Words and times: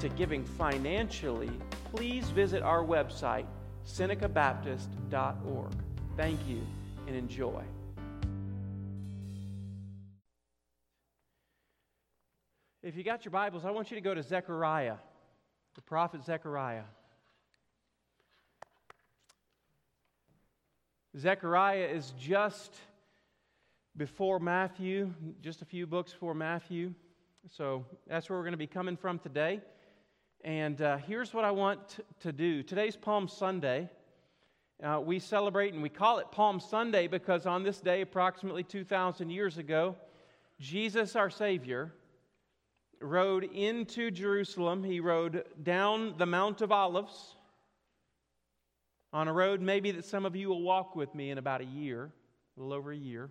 to 0.00 0.08
giving 0.10 0.44
financially, 0.44 1.50
please 1.94 2.28
visit 2.30 2.62
our 2.62 2.84
website, 2.84 3.46
senecabaptist.org. 3.86 5.72
Thank 6.16 6.38
you 6.46 6.60
and 7.06 7.16
enjoy. 7.16 7.62
If 12.82 12.96
you 12.96 13.02
got 13.02 13.24
your 13.24 13.32
Bibles, 13.32 13.64
I 13.64 13.70
want 13.70 13.90
you 13.90 13.96
to 13.96 14.00
go 14.00 14.14
to 14.14 14.22
Zechariah, 14.22 14.96
the 15.74 15.82
prophet 15.82 16.24
Zechariah. 16.24 16.84
Zechariah 21.16 21.88
is 21.92 22.12
just 22.18 22.76
before 23.96 24.38
Matthew, 24.38 25.12
just 25.42 25.60
a 25.60 25.64
few 25.64 25.86
books 25.86 26.12
before 26.12 26.34
Matthew. 26.34 26.94
So 27.50 27.84
that's 28.06 28.30
where 28.30 28.38
we're 28.38 28.44
going 28.44 28.52
to 28.52 28.58
be 28.58 28.68
coming 28.68 28.96
from 28.96 29.18
today. 29.18 29.60
And 30.44 30.80
uh, 30.80 30.98
here's 30.98 31.34
what 31.34 31.44
I 31.44 31.50
want 31.50 32.00
to 32.20 32.32
do. 32.32 32.62
Today's 32.62 32.96
Palm 32.96 33.28
Sunday. 33.28 33.88
Uh, 34.82 35.00
we 35.04 35.18
celebrate 35.18 35.74
and 35.74 35.82
we 35.82 35.88
call 35.88 36.18
it 36.18 36.30
Palm 36.30 36.60
Sunday 36.60 37.08
because 37.08 37.46
on 37.46 37.64
this 37.64 37.80
day, 37.80 38.02
approximately 38.02 38.62
2,000 38.62 39.30
years 39.30 39.58
ago, 39.58 39.96
Jesus, 40.60 41.16
our 41.16 41.30
Savior, 41.30 41.92
rode 43.00 43.44
into 43.44 44.12
Jerusalem. 44.12 44.84
He 44.84 45.00
rode 45.00 45.44
down 45.62 46.14
the 46.18 46.26
Mount 46.26 46.60
of 46.60 46.70
Olives 46.70 47.34
on 49.12 49.26
a 49.26 49.32
road 49.32 49.60
maybe 49.60 49.90
that 49.90 50.04
some 50.04 50.24
of 50.24 50.36
you 50.36 50.48
will 50.48 50.62
walk 50.62 50.94
with 50.94 51.14
me 51.14 51.30
in 51.30 51.38
about 51.38 51.60
a 51.60 51.64
year, 51.64 52.10
a 52.56 52.60
little 52.60 52.74
over 52.74 52.92
a 52.92 52.96
year. 52.96 53.30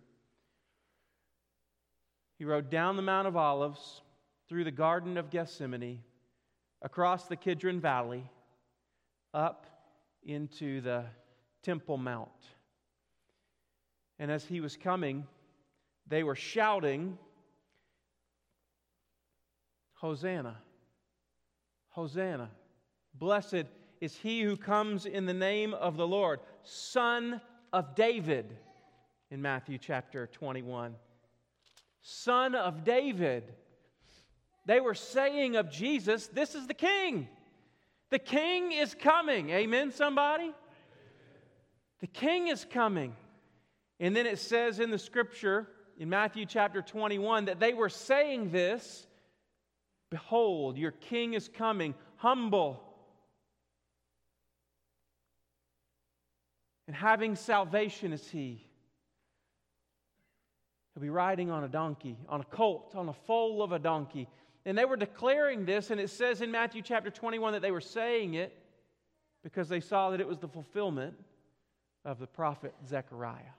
He 2.38 2.46
rode 2.46 2.70
down 2.70 2.98
the 2.98 3.02
Mount 3.02 3.28
of 3.28 3.38
Olives, 3.38 4.02
through 4.48 4.64
the 4.64 4.72
Garden 4.72 5.18
of 5.18 5.30
Gethsemane, 5.30 6.00
across 6.82 7.28
the 7.28 7.36
Kidron 7.36 7.80
Valley, 7.80 8.24
up 9.34 9.66
into 10.24 10.82
the 10.82 11.06
Temple 11.64 11.98
Mount. 11.98 12.30
And 14.20 14.32
as 14.32 14.46
he 14.46 14.62
was 14.62 14.76
coming, 14.76 15.26
they 16.08 16.24
were 16.24 16.36
shouting, 16.36 17.18
Hosanna! 19.94 20.58
Hosanna! 21.90 22.50
Blessed 23.14 23.66
is 24.00 24.16
he 24.16 24.42
who 24.42 24.56
comes 24.56 25.06
in 25.06 25.26
the 25.26 25.34
name 25.34 25.74
of 25.74 25.98
the 25.98 26.08
Lord, 26.08 26.40
Son 26.64 27.42
of 27.74 27.96
David, 27.96 28.56
in 29.32 29.42
Matthew 29.42 29.78
chapter 29.78 30.28
21 30.28 30.96
son 32.08 32.56
of 32.56 32.86
David. 32.86 33.54
They 34.68 34.80
were 34.82 34.94
saying 34.94 35.56
of 35.56 35.72
Jesus, 35.72 36.28
This 36.28 36.54
is 36.54 36.68
the 36.68 36.74
king. 36.76 37.28
The 38.10 38.20
king 38.20 38.72
is 38.74 38.94
coming. 38.94 39.50
Amen, 39.50 39.92
somebody? 39.92 40.54
The 42.02 42.08
king 42.08 42.50
is 42.50 42.66
coming. 42.70 43.16
And 44.00 44.16
then 44.16 44.28
it 44.28 44.38
says 44.38 44.80
in 44.80 44.92
the 44.92 45.00
scripture, 45.00 45.68
in 45.98 46.10
Matthew 46.10 46.46
chapter 46.46 46.82
21, 46.82 47.46
that 47.46 47.60
they 47.60 47.74
were 47.74 47.90
saying 47.90 48.52
this 48.52 49.08
Behold, 50.12 50.78
your 50.78 50.92
king 50.92 51.34
is 51.34 51.50
coming, 51.50 51.96
humble 52.18 52.84
and 56.88 56.96
having 56.96 57.36
salvation 57.36 58.14
is 58.14 58.30
he 58.30 58.64
He'll 60.98 61.04
be 61.04 61.10
riding 61.12 61.52
on 61.52 61.64
a 61.64 61.68
donkey, 61.68 62.18
on 62.28 62.42
a 62.42 62.44
colt, 62.44 62.94
on 62.96 63.08
a 63.08 63.14
foal 63.14 63.62
of 63.62 63.72
a 63.72 63.78
donkey. 63.78 64.28
And 64.68 64.78
they 64.78 64.84
were 64.84 64.98
declaring 64.98 65.64
this, 65.64 65.92
and 65.92 66.02
it 66.02 66.10
says 66.10 66.42
in 66.42 66.52
Matthew 66.52 66.82
chapter 66.82 67.10
21 67.10 67.54
that 67.54 67.62
they 67.62 67.72
were 67.72 67.80
saying 67.80 68.34
it 68.34 68.54
because 69.42 69.70
they 69.70 69.80
saw 69.80 70.10
that 70.10 70.20
it 70.20 70.28
was 70.28 70.40
the 70.40 70.48
fulfillment 70.50 71.14
of 72.04 72.20
the 72.20 72.28
prophet 72.28 72.76
Zechariah. 72.86 73.54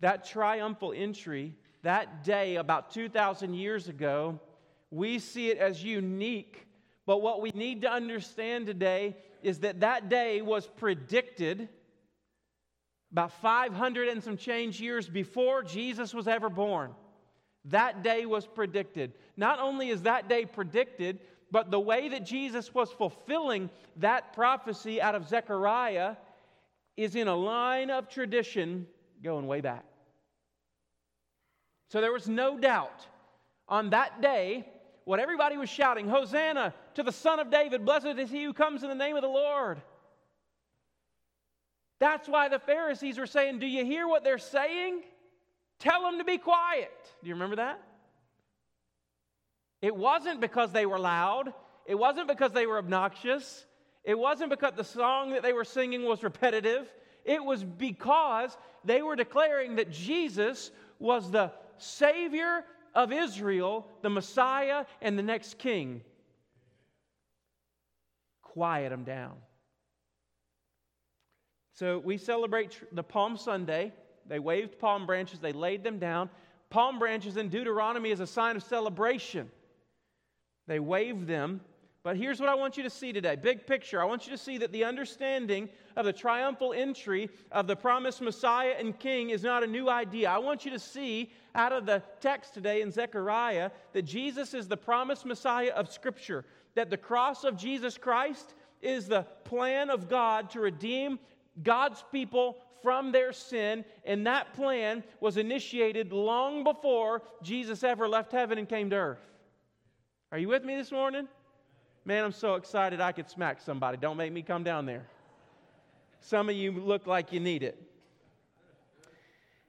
That 0.00 0.26
triumphal 0.26 0.92
entry, 0.92 1.54
that 1.82 2.24
day 2.24 2.56
about 2.56 2.90
2,000 2.90 3.54
years 3.54 3.86
ago, 3.86 4.40
we 4.90 5.20
see 5.20 5.50
it 5.50 5.58
as 5.58 5.84
unique. 5.84 6.66
But 7.06 7.22
what 7.22 7.40
we 7.40 7.52
need 7.54 7.82
to 7.82 7.92
understand 7.92 8.66
today 8.66 9.16
is 9.40 9.60
that 9.60 9.80
that 9.80 10.08
day 10.08 10.42
was 10.42 10.66
predicted 10.66 11.68
about 13.12 13.30
500 13.40 14.08
and 14.08 14.24
some 14.24 14.36
change 14.36 14.80
years 14.80 15.08
before 15.08 15.62
Jesus 15.62 16.12
was 16.12 16.26
ever 16.26 16.50
born. 16.50 16.90
That 17.66 18.02
day 18.02 18.26
was 18.26 18.46
predicted. 18.46 19.12
Not 19.36 19.58
only 19.58 19.88
is 19.88 20.02
that 20.02 20.28
day 20.28 20.44
predicted, 20.44 21.20
but 21.50 21.70
the 21.70 21.80
way 21.80 22.08
that 22.08 22.26
Jesus 22.26 22.74
was 22.74 22.90
fulfilling 22.90 23.70
that 23.96 24.32
prophecy 24.32 25.00
out 25.00 25.14
of 25.14 25.28
Zechariah 25.28 26.16
is 26.96 27.14
in 27.16 27.28
a 27.28 27.34
line 27.34 27.90
of 27.90 28.08
tradition 28.08 28.86
going 29.22 29.46
way 29.46 29.60
back. 29.60 29.84
So 31.88 32.00
there 32.00 32.12
was 32.12 32.28
no 32.28 32.58
doubt 32.58 33.06
on 33.68 33.90
that 33.90 34.20
day, 34.20 34.66
what 35.04 35.20
everybody 35.20 35.56
was 35.56 35.68
shouting 35.68 36.08
Hosanna 36.08 36.74
to 36.94 37.02
the 37.02 37.12
Son 37.12 37.38
of 37.38 37.50
David, 37.50 37.84
blessed 37.84 38.18
is 38.18 38.30
he 38.30 38.44
who 38.44 38.52
comes 38.52 38.82
in 38.82 38.88
the 38.88 38.94
name 38.94 39.16
of 39.16 39.22
the 39.22 39.28
Lord. 39.28 39.80
That's 42.00 42.28
why 42.28 42.48
the 42.48 42.58
Pharisees 42.58 43.18
were 43.18 43.26
saying, 43.26 43.58
Do 43.58 43.66
you 43.66 43.84
hear 43.84 44.06
what 44.08 44.24
they're 44.24 44.38
saying? 44.38 45.02
Tell 45.78 46.02
them 46.02 46.18
to 46.18 46.24
be 46.24 46.38
quiet. 46.38 46.92
Do 47.22 47.28
you 47.28 47.34
remember 47.34 47.56
that? 47.56 47.80
It 49.82 49.94
wasn't 49.94 50.40
because 50.40 50.72
they 50.72 50.86
were 50.86 50.98
loud, 50.98 51.52
it 51.86 51.94
wasn't 51.94 52.28
because 52.28 52.52
they 52.52 52.66
were 52.66 52.78
obnoxious, 52.78 53.66
it 54.02 54.18
wasn't 54.18 54.50
because 54.50 54.72
the 54.76 54.84
song 54.84 55.30
that 55.30 55.42
they 55.42 55.52
were 55.52 55.64
singing 55.64 56.04
was 56.04 56.22
repetitive. 56.22 56.92
It 57.24 57.42
was 57.42 57.64
because 57.64 58.56
they 58.84 59.00
were 59.00 59.16
declaring 59.16 59.76
that 59.76 59.90
Jesus 59.90 60.70
was 60.98 61.30
the 61.30 61.52
Savior 61.78 62.64
of 62.94 63.12
Israel, 63.12 63.86
the 64.02 64.10
Messiah, 64.10 64.84
and 65.00 65.18
the 65.18 65.22
next 65.22 65.58
king. 65.58 66.02
Quiet 68.42 68.90
them 68.90 69.04
down. 69.04 69.36
So 71.72 71.98
we 71.98 72.18
celebrate 72.18 72.80
the 72.92 73.02
Palm 73.02 73.36
Sunday. 73.36 73.92
They 74.26 74.38
waved 74.38 74.78
palm 74.78 75.06
branches, 75.06 75.40
they 75.40 75.52
laid 75.52 75.84
them 75.84 75.98
down. 75.98 76.30
Palm 76.70 76.98
branches 76.98 77.36
in 77.36 77.48
Deuteronomy 77.48 78.10
is 78.10 78.20
a 78.20 78.26
sign 78.26 78.56
of 78.56 78.62
celebration. 78.62 79.50
They 80.66 80.80
waved 80.80 81.26
them. 81.26 81.60
But 82.02 82.18
here's 82.18 82.38
what 82.38 82.50
I 82.50 82.54
want 82.54 82.76
you 82.76 82.82
to 82.82 82.90
see 82.90 83.14
today 83.14 83.34
big 83.34 83.66
picture. 83.66 84.00
I 84.00 84.04
want 84.04 84.26
you 84.26 84.32
to 84.32 84.38
see 84.38 84.58
that 84.58 84.72
the 84.72 84.84
understanding 84.84 85.70
of 85.96 86.04
the 86.04 86.12
triumphal 86.12 86.74
entry 86.74 87.30
of 87.50 87.66
the 87.66 87.76
promised 87.76 88.20
Messiah 88.20 88.74
and 88.78 88.98
King 88.98 89.30
is 89.30 89.42
not 89.42 89.62
a 89.62 89.66
new 89.66 89.88
idea. 89.88 90.28
I 90.28 90.38
want 90.38 90.66
you 90.66 90.70
to 90.72 90.78
see 90.78 91.32
out 91.54 91.72
of 91.72 91.86
the 91.86 92.02
text 92.20 92.52
today 92.52 92.82
in 92.82 92.90
Zechariah 92.90 93.70
that 93.94 94.02
Jesus 94.02 94.52
is 94.52 94.68
the 94.68 94.76
promised 94.76 95.24
Messiah 95.24 95.70
of 95.70 95.90
Scripture, 95.90 96.44
that 96.74 96.90
the 96.90 96.96
cross 96.96 97.42
of 97.42 97.56
Jesus 97.56 97.96
Christ 97.96 98.54
is 98.82 99.06
the 99.06 99.22
plan 99.44 99.88
of 99.88 100.08
God 100.08 100.50
to 100.50 100.60
redeem 100.60 101.18
God's 101.62 102.04
people 102.12 102.58
from 102.84 103.12
their 103.12 103.32
sin, 103.32 103.82
and 104.04 104.26
that 104.26 104.52
plan 104.52 105.02
was 105.18 105.38
initiated 105.38 106.12
long 106.12 106.62
before 106.62 107.22
Jesus 107.42 107.82
ever 107.82 108.06
left 108.06 108.30
heaven 108.30 108.58
and 108.58 108.68
came 108.68 108.90
to 108.90 108.96
earth. 108.96 109.26
Are 110.30 110.36
you 110.36 110.48
with 110.48 110.64
me 110.64 110.76
this 110.76 110.92
morning? 110.92 111.26
Man, 112.04 112.22
I'm 112.22 112.32
so 112.32 112.56
excited 112.56 113.00
I 113.00 113.12
could 113.12 113.30
smack 113.30 113.62
somebody. 113.62 113.96
Don't 113.96 114.18
make 114.18 114.34
me 114.34 114.42
come 114.42 114.64
down 114.64 114.84
there. 114.84 115.06
Some 116.20 116.50
of 116.50 116.54
you 116.54 116.72
look 116.72 117.06
like 117.06 117.32
you 117.32 117.40
need 117.40 117.62
it. 117.62 117.82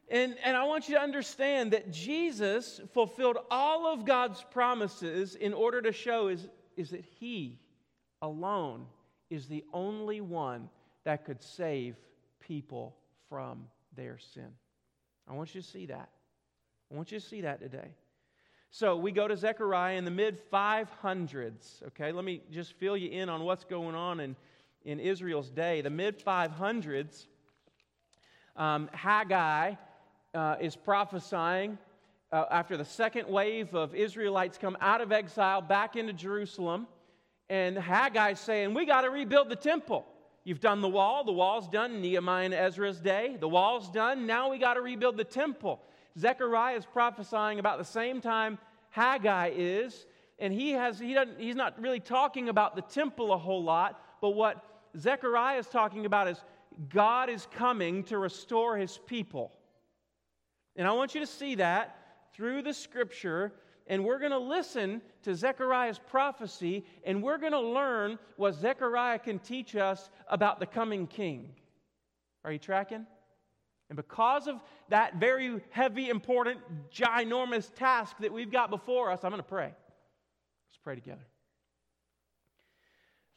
And, 0.10 0.36
and 0.44 0.58
I 0.58 0.66
want 0.66 0.90
you 0.90 0.96
to 0.96 1.02
understand 1.02 1.72
that 1.72 1.92
Jesus 1.92 2.82
fulfilled 2.94 3.38
all 3.50 3.88
of 3.88 4.04
God's 4.04 4.44
promises 4.52 5.36
in 5.36 5.54
order 5.54 5.82
to 5.82 5.94
show 5.94 6.28
is, 6.28 6.50
is 6.76 6.90
that 6.90 7.06
He 7.18 7.60
alone 8.22 8.88
is 9.30 9.48
the 9.48 9.64
only 9.72 10.20
one 10.20 10.70
that 11.06 11.24
could 11.24 11.42
save 11.42 11.96
people 12.40 12.98
from 13.36 13.68
their 13.98 14.18
sin. 14.18 14.48
I 15.28 15.34
want 15.34 15.54
you 15.54 15.60
to 15.60 15.68
see 15.68 15.88
that. 15.88 16.08
I 16.90 16.96
want 16.96 17.12
you 17.12 17.20
to 17.20 17.26
see 17.26 17.42
that 17.42 17.60
today. 17.60 17.90
So 18.72 18.96
we 18.96 19.12
go 19.12 19.28
to 19.28 19.36
Zechariah 19.36 19.98
in 19.98 20.06
the 20.06 20.12
mid 20.12 20.40
500s. 20.50 21.84
Okay, 21.88 22.14
let 22.14 22.24
me 22.24 22.44
just 22.50 22.72
fill 22.80 22.96
you 22.96 23.10
in 23.10 23.28
on 23.28 23.44
what's 23.44 23.66
going 23.66 23.94
on 23.94 24.22
in, 24.22 24.38
in 24.86 25.02
Israel's 25.02 25.50
day. 25.50 25.82
The 25.82 25.90
mid 25.90 26.24
500s, 26.24 27.26
um, 28.56 28.90
Haggai 28.94 29.74
uh, 30.34 30.56
is 30.62 30.78
prophesying 30.78 31.78
uh, 32.32 32.46
after 32.50 32.78
the 32.78 32.86
second 32.86 33.28
wave 33.28 33.76
of 33.76 33.94
Israelites 33.94 34.58
come 34.58 34.78
out 34.80 35.02
of 35.02 35.12
exile 35.12 35.60
back 35.60 35.98
into 35.98 36.14
Jerusalem. 36.14 36.88
And 37.50 37.76
Haggai's 37.76 38.40
saying, 38.40 38.74
We 38.74 38.86
got 38.86 39.02
to 39.02 39.10
rebuild 39.10 39.50
the 39.50 39.58
temple. 39.58 40.06
You've 40.46 40.60
done 40.60 40.82
the 40.82 40.88
wall, 40.88 41.24
the 41.24 41.34
wall's 41.34 41.68
done, 41.68 42.02
Nehemiah 42.02 42.46
and 42.46 42.54
Ezra's 42.54 43.02
day. 43.02 43.36
The 43.40 43.50
wall's 43.50 43.90
done, 43.90 44.28
now 44.28 44.52
we 44.52 44.60
got 44.60 44.76
to 44.76 44.82
rebuild 44.82 45.18
the 45.18 45.24
temple. 45.24 45.82
Zechariah 46.18 46.78
is 46.78 46.86
prophesying 46.86 47.60
about 47.60 47.80
the 47.80 47.84
same 47.84 48.22
time 48.22 48.60
Haggai 48.92 49.52
is, 49.56 50.06
and 50.40 50.54
he 50.54 50.72
has 50.72 51.00
he 51.00 51.14
doesn't 51.14 51.40
he's 51.40 51.56
not 51.56 51.82
really 51.82 52.00
talking 52.00 52.48
about 52.48 52.76
the 52.76 52.82
temple 52.84 53.34
a 53.34 53.38
whole 53.38 53.64
lot, 53.64 54.00
but 54.22 54.30
what 54.30 54.64
Zechariah 54.98 55.60
is 55.60 55.68
talking 55.68 56.06
about 56.06 56.28
is 56.30 56.38
God 56.90 57.30
is 57.30 57.48
coming 57.52 58.04
to 58.06 58.18
restore 58.18 58.78
his 58.78 59.00
people. 59.06 59.52
And 60.76 60.88
I 60.88 60.92
want 60.92 61.16
you 61.16 61.22
to 61.22 61.28
see 61.28 61.56
that 61.56 61.98
through 62.34 62.62
the 62.62 62.74
scripture, 62.74 63.54
and 63.88 64.04
we're 64.04 64.20
going 64.20 64.32
to 64.32 64.40
listen 64.40 65.02
to 65.24 65.36
Zechariah's 65.36 66.00
prophecy, 66.00 66.86
and 67.04 67.22
we're 67.22 67.38
going 67.38 67.52
to 67.52 67.60
learn 67.60 68.18
what 68.38 68.56
Zechariah 68.56 69.20
can 69.20 69.40
teach 69.40 69.76
us 69.76 70.10
about 70.28 70.60
the 70.60 70.66
coming 70.66 71.06
king. 71.08 71.54
Are 72.44 72.52
you 72.52 72.60
tracking? 72.60 73.06
And 73.90 73.96
because 73.96 74.48
of 74.48 74.60
that 74.90 75.18
very 75.18 75.62
heavy, 75.70 76.10
important, 76.10 76.60
ginormous 76.92 77.74
task 77.76 78.16
that 78.20 78.34
we've 78.34 78.52
got 78.52 78.72
before 78.72 79.12
us, 79.12 79.24
I'm 79.24 79.30
going 79.30 79.42
to 79.42 79.48
pray. 79.48 79.68
Let's 79.68 80.80
pray 80.84 80.96
together. 80.96 81.26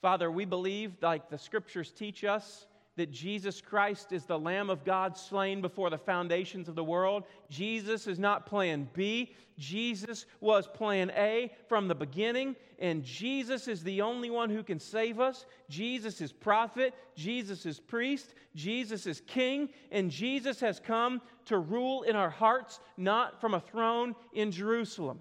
Father, 0.00 0.31
we 0.31 0.45
believe, 0.45 0.93
like 1.03 1.29
the 1.29 1.39
scriptures 1.39 1.91
teach 1.91 2.23
us, 2.23 2.68
that 2.99 3.12
Jesus 3.12 3.61
Christ 3.61 4.12
is 4.12 4.25
the 4.25 4.39
Lamb 4.39 4.69
of 4.71 4.85
God 4.85 5.17
slain 5.17 5.61
before 5.61 5.89
the 5.89 5.97
foundations 5.97 6.69
of 6.69 6.75
the 6.75 6.85
world. 6.85 7.25
Jesus 7.49 8.06
is 8.09 8.19
not 8.19 8.45
plan 8.45 8.89
B. 8.93 9.35
Jesus 9.56 10.27
was 10.41 10.67
plan 10.67 11.11
A 11.17 11.53
from 11.69 11.89
the 11.89 11.95
beginning, 11.95 12.56
and 12.79 13.05
Jesus 13.05 13.69
is 13.69 13.83
the 13.83 14.03
only 14.03 14.31
one 14.31 14.50
who 14.50 14.62
can 14.62 14.81
save 14.81 15.21
us. 15.21 15.47
Jesus 15.69 16.21
is 16.21 16.33
prophet, 16.33 16.93
Jesus 17.15 17.67
is 17.67 17.81
priest, 17.81 18.35
Jesus 18.55 19.06
is 19.06 19.21
king, 19.27 19.69
and 19.91 20.11
Jesus 20.11 20.61
has 20.61 20.79
come 20.79 21.21
to 21.47 21.59
rule 21.59 22.03
in 22.03 22.17
our 22.17 22.31
hearts, 22.31 22.81
not 22.97 23.41
from 23.41 23.55
a 23.55 23.61
throne 23.61 24.15
in 24.33 24.50
Jerusalem. 24.50 25.21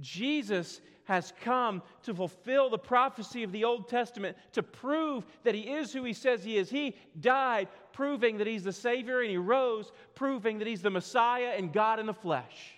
Jesus 0.00 0.80
has 1.06 1.32
come 1.40 1.82
to 2.02 2.14
fulfill 2.14 2.68
the 2.68 2.78
prophecy 2.78 3.42
of 3.42 3.52
the 3.52 3.64
Old 3.64 3.88
Testament, 3.88 4.36
to 4.52 4.62
prove 4.62 5.24
that 5.44 5.54
he 5.54 5.62
is 5.62 5.92
who 5.92 6.04
he 6.04 6.12
says 6.12 6.44
he 6.44 6.58
is. 6.58 6.68
He 6.68 6.94
died, 7.20 7.68
proving 7.92 8.38
that 8.38 8.46
he's 8.46 8.64
the 8.64 8.72
Savior, 8.72 9.22
and 9.22 9.30
he 9.30 9.36
rose, 9.36 9.92
proving 10.14 10.58
that 10.58 10.68
he's 10.68 10.82
the 10.82 10.90
Messiah 10.90 11.54
and 11.56 11.72
God 11.72 11.98
in 11.98 12.06
the 12.06 12.14
flesh. 12.14 12.74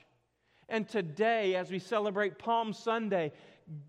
And 0.69 0.87
today, 0.89 1.55
as 1.57 1.71
we 1.71 1.79
celebrate 1.79 2.39
Palm 2.39 2.73
Sunday, 2.75 3.33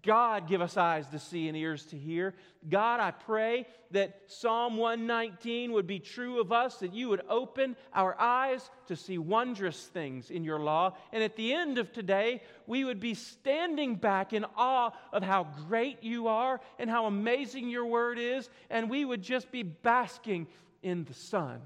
God, 0.02 0.48
give 0.50 0.62
us 0.62 0.76
eyes 0.76 1.08
to 1.10 1.20
see 1.20 1.48
and 1.48 1.56
ears 1.56 1.86
to 1.88 1.98
hear. 1.98 2.34
God, 2.68 3.00
I 3.00 3.12
pray 3.12 3.66
that 3.92 4.24
Psalm 4.28 4.76
119 4.76 5.72
would 5.72 5.88
be 5.88 6.00
true 6.00 6.42
of 6.42 6.52
us, 6.52 6.78
that 6.78 6.94
you 6.94 7.08
would 7.08 7.22
open 7.30 7.78
our 7.94 8.20
eyes 8.20 8.70
to 8.88 8.98
see 8.98 9.18
wondrous 9.18 9.82
things 9.88 10.32
in 10.32 10.44
your 10.44 10.60
law. 10.60 10.98
And 11.14 11.24
at 11.24 11.38
the 11.38 11.54
end 11.54 11.78
of 11.78 11.94
today, 11.94 12.42
we 12.68 12.84
would 12.84 13.00
be 13.00 13.14
standing 13.14 13.96
back 13.96 14.34
in 14.34 14.46
awe 14.58 14.92
of 15.14 15.24
how 15.24 15.48
great 15.68 16.04
you 16.04 16.28
are 16.28 16.60
and 16.78 16.90
how 16.90 17.06
amazing 17.06 17.70
your 17.70 17.86
word 17.86 18.20
is, 18.20 18.50
and 18.70 18.90
we 18.90 19.06
would 19.06 19.22
just 19.22 19.50
be 19.50 19.64
basking 19.64 20.48
in 20.84 21.06
the 21.06 21.14
sun. 21.14 21.62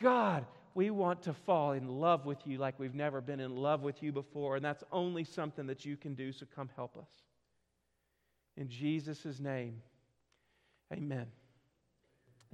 God, 0.00 0.44
we 0.74 0.90
want 0.90 1.22
to 1.22 1.32
fall 1.32 1.72
in 1.72 1.88
love 1.88 2.26
with 2.26 2.46
you 2.46 2.58
like 2.58 2.78
we've 2.78 2.94
never 2.94 3.20
been 3.20 3.40
in 3.40 3.56
love 3.56 3.82
with 3.82 4.02
you 4.02 4.12
before, 4.12 4.56
and 4.56 4.64
that's 4.64 4.84
only 4.92 5.24
something 5.24 5.66
that 5.66 5.84
you 5.84 5.96
can 5.96 6.14
do, 6.14 6.32
so 6.32 6.46
come 6.54 6.70
help 6.76 6.96
us. 6.96 7.10
In 8.56 8.68
Jesus' 8.68 9.40
name, 9.40 9.80
amen. 10.92 11.26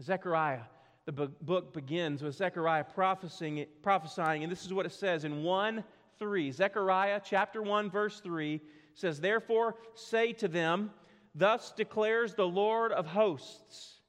Zechariah, 0.00 0.62
the 1.06 1.12
book 1.12 1.72
begins 1.72 2.22
with 2.22 2.36
Zechariah 2.36 2.84
prophesying, 2.84 3.66
prophesying, 3.82 4.42
and 4.42 4.52
this 4.52 4.64
is 4.64 4.72
what 4.72 4.86
it 4.86 4.92
says 4.92 5.24
in 5.24 5.42
1 5.42 5.84
3. 6.18 6.50
Zechariah 6.50 7.20
chapter 7.24 7.62
1, 7.62 7.90
verse 7.90 8.20
3 8.20 8.60
says, 8.94 9.20
Therefore 9.20 9.76
say 9.94 10.32
to 10.34 10.48
them, 10.48 10.90
Thus 11.34 11.72
declares 11.72 12.34
the 12.34 12.46
Lord 12.46 12.92
of 12.92 13.06
hosts, 13.06 14.00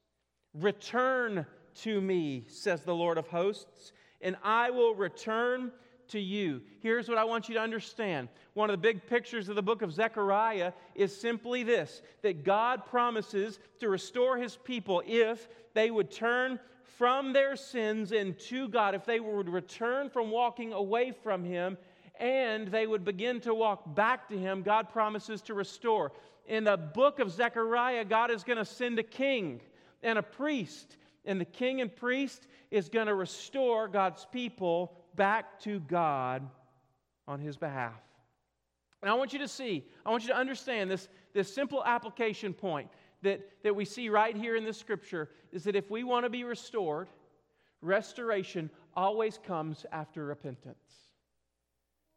Return 0.53 1.45
to 1.83 2.01
me, 2.01 2.45
says 2.49 2.83
the 2.83 2.95
Lord 2.95 3.17
of 3.17 3.27
hosts, 3.27 3.93
and 4.21 4.35
I 4.43 4.69
will 4.69 4.95
return 4.95 5.71
to 6.09 6.19
you. 6.19 6.61
Here's 6.81 7.07
what 7.07 7.17
I 7.17 7.23
want 7.23 7.49
you 7.49 7.55
to 7.55 7.61
understand. 7.61 8.29
One 8.53 8.69
of 8.69 8.73
the 8.73 8.81
big 8.81 9.05
pictures 9.07 9.47
of 9.47 9.55
the 9.55 9.61
book 9.61 9.81
of 9.81 9.93
Zechariah 9.93 10.73
is 10.95 11.15
simply 11.15 11.63
this 11.63 12.01
that 12.21 12.43
God 12.43 12.85
promises 12.85 13.59
to 13.79 13.89
restore 13.89 14.37
his 14.37 14.57
people 14.57 15.01
if 15.05 15.47
they 15.73 15.91
would 15.91 16.11
turn 16.11 16.59
from 16.97 17.31
their 17.31 17.55
sins 17.55 18.11
and 18.11 18.37
to 18.39 18.67
God, 18.67 18.95
if 18.95 19.05
they 19.05 19.19
would 19.19 19.47
return 19.47 20.09
from 20.09 20.31
walking 20.31 20.73
away 20.73 21.11
from 21.11 21.43
him 21.43 21.77
and 22.19 22.67
they 22.67 22.85
would 22.85 23.05
begin 23.05 23.39
to 23.41 23.53
walk 23.53 23.95
back 23.95 24.27
to 24.27 24.37
him. 24.37 24.61
God 24.61 24.89
promises 24.89 25.41
to 25.43 25.53
restore. 25.53 26.11
In 26.47 26.65
the 26.65 26.75
book 26.75 27.19
of 27.19 27.31
Zechariah, 27.31 28.03
God 28.03 28.31
is 28.31 28.43
going 28.43 28.57
to 28.57 28.65
send 28.65 28.99
a 28.99 29.03
king 29.03 29.61
and 30.03 30.17
a 30.17 30.23
priest 30.23 30.97
and 31.25 31.39
the 31.39 31.45
king 31.45 31.79
and 31.79 31.95
priest 31.95 32.47
is 32.71 32.89
going 32.89 33.07
to 33.07 33.15
restore 33.15 33.87
God's 33.87 34.25
people 34.31 34.93
back 35.15 35.59
to 35.61 35.79
God 35.79 36.47
on 37.27 37.39
his 37.39 37.57
behalf. 37.57 37.99
And 39.01 39.09
I 39.09 39.13
want 39.13 39.33
you 39.33 39.39
to 39.39 39.47
see, 39.47 39.85
I 40.05 40.11
want 40.11 40.23
you 40.23 40.29
to 40.29 40.35
understand 40.35 40.91
this, 40.91 41.07
this 41.33 41.53
simple 41.53 41.83
application 41.83 42.53
point 42.53 42.89
that, 43.21 43.41
that 43.63 43.75
we 43.75 43.85
see 43.85 44.09
right 44.09 44.35
here 44.35 44.55
in 44.55 44.63
this 44.63 44.77
scripture 44.77 45.29
is 45.51 45.63
that 45.63 45.75
if 45.75 45.89
we 45.89 46.03
want 46.03 46.25
to 46.25 46.29
be 46.29 46.43
restored, 46.43 47.07
restoration 47.81 48.69
always 48.95 49.39
comes 49.45 49.85
after 49.91 50.25
repentance. 50.25 50.77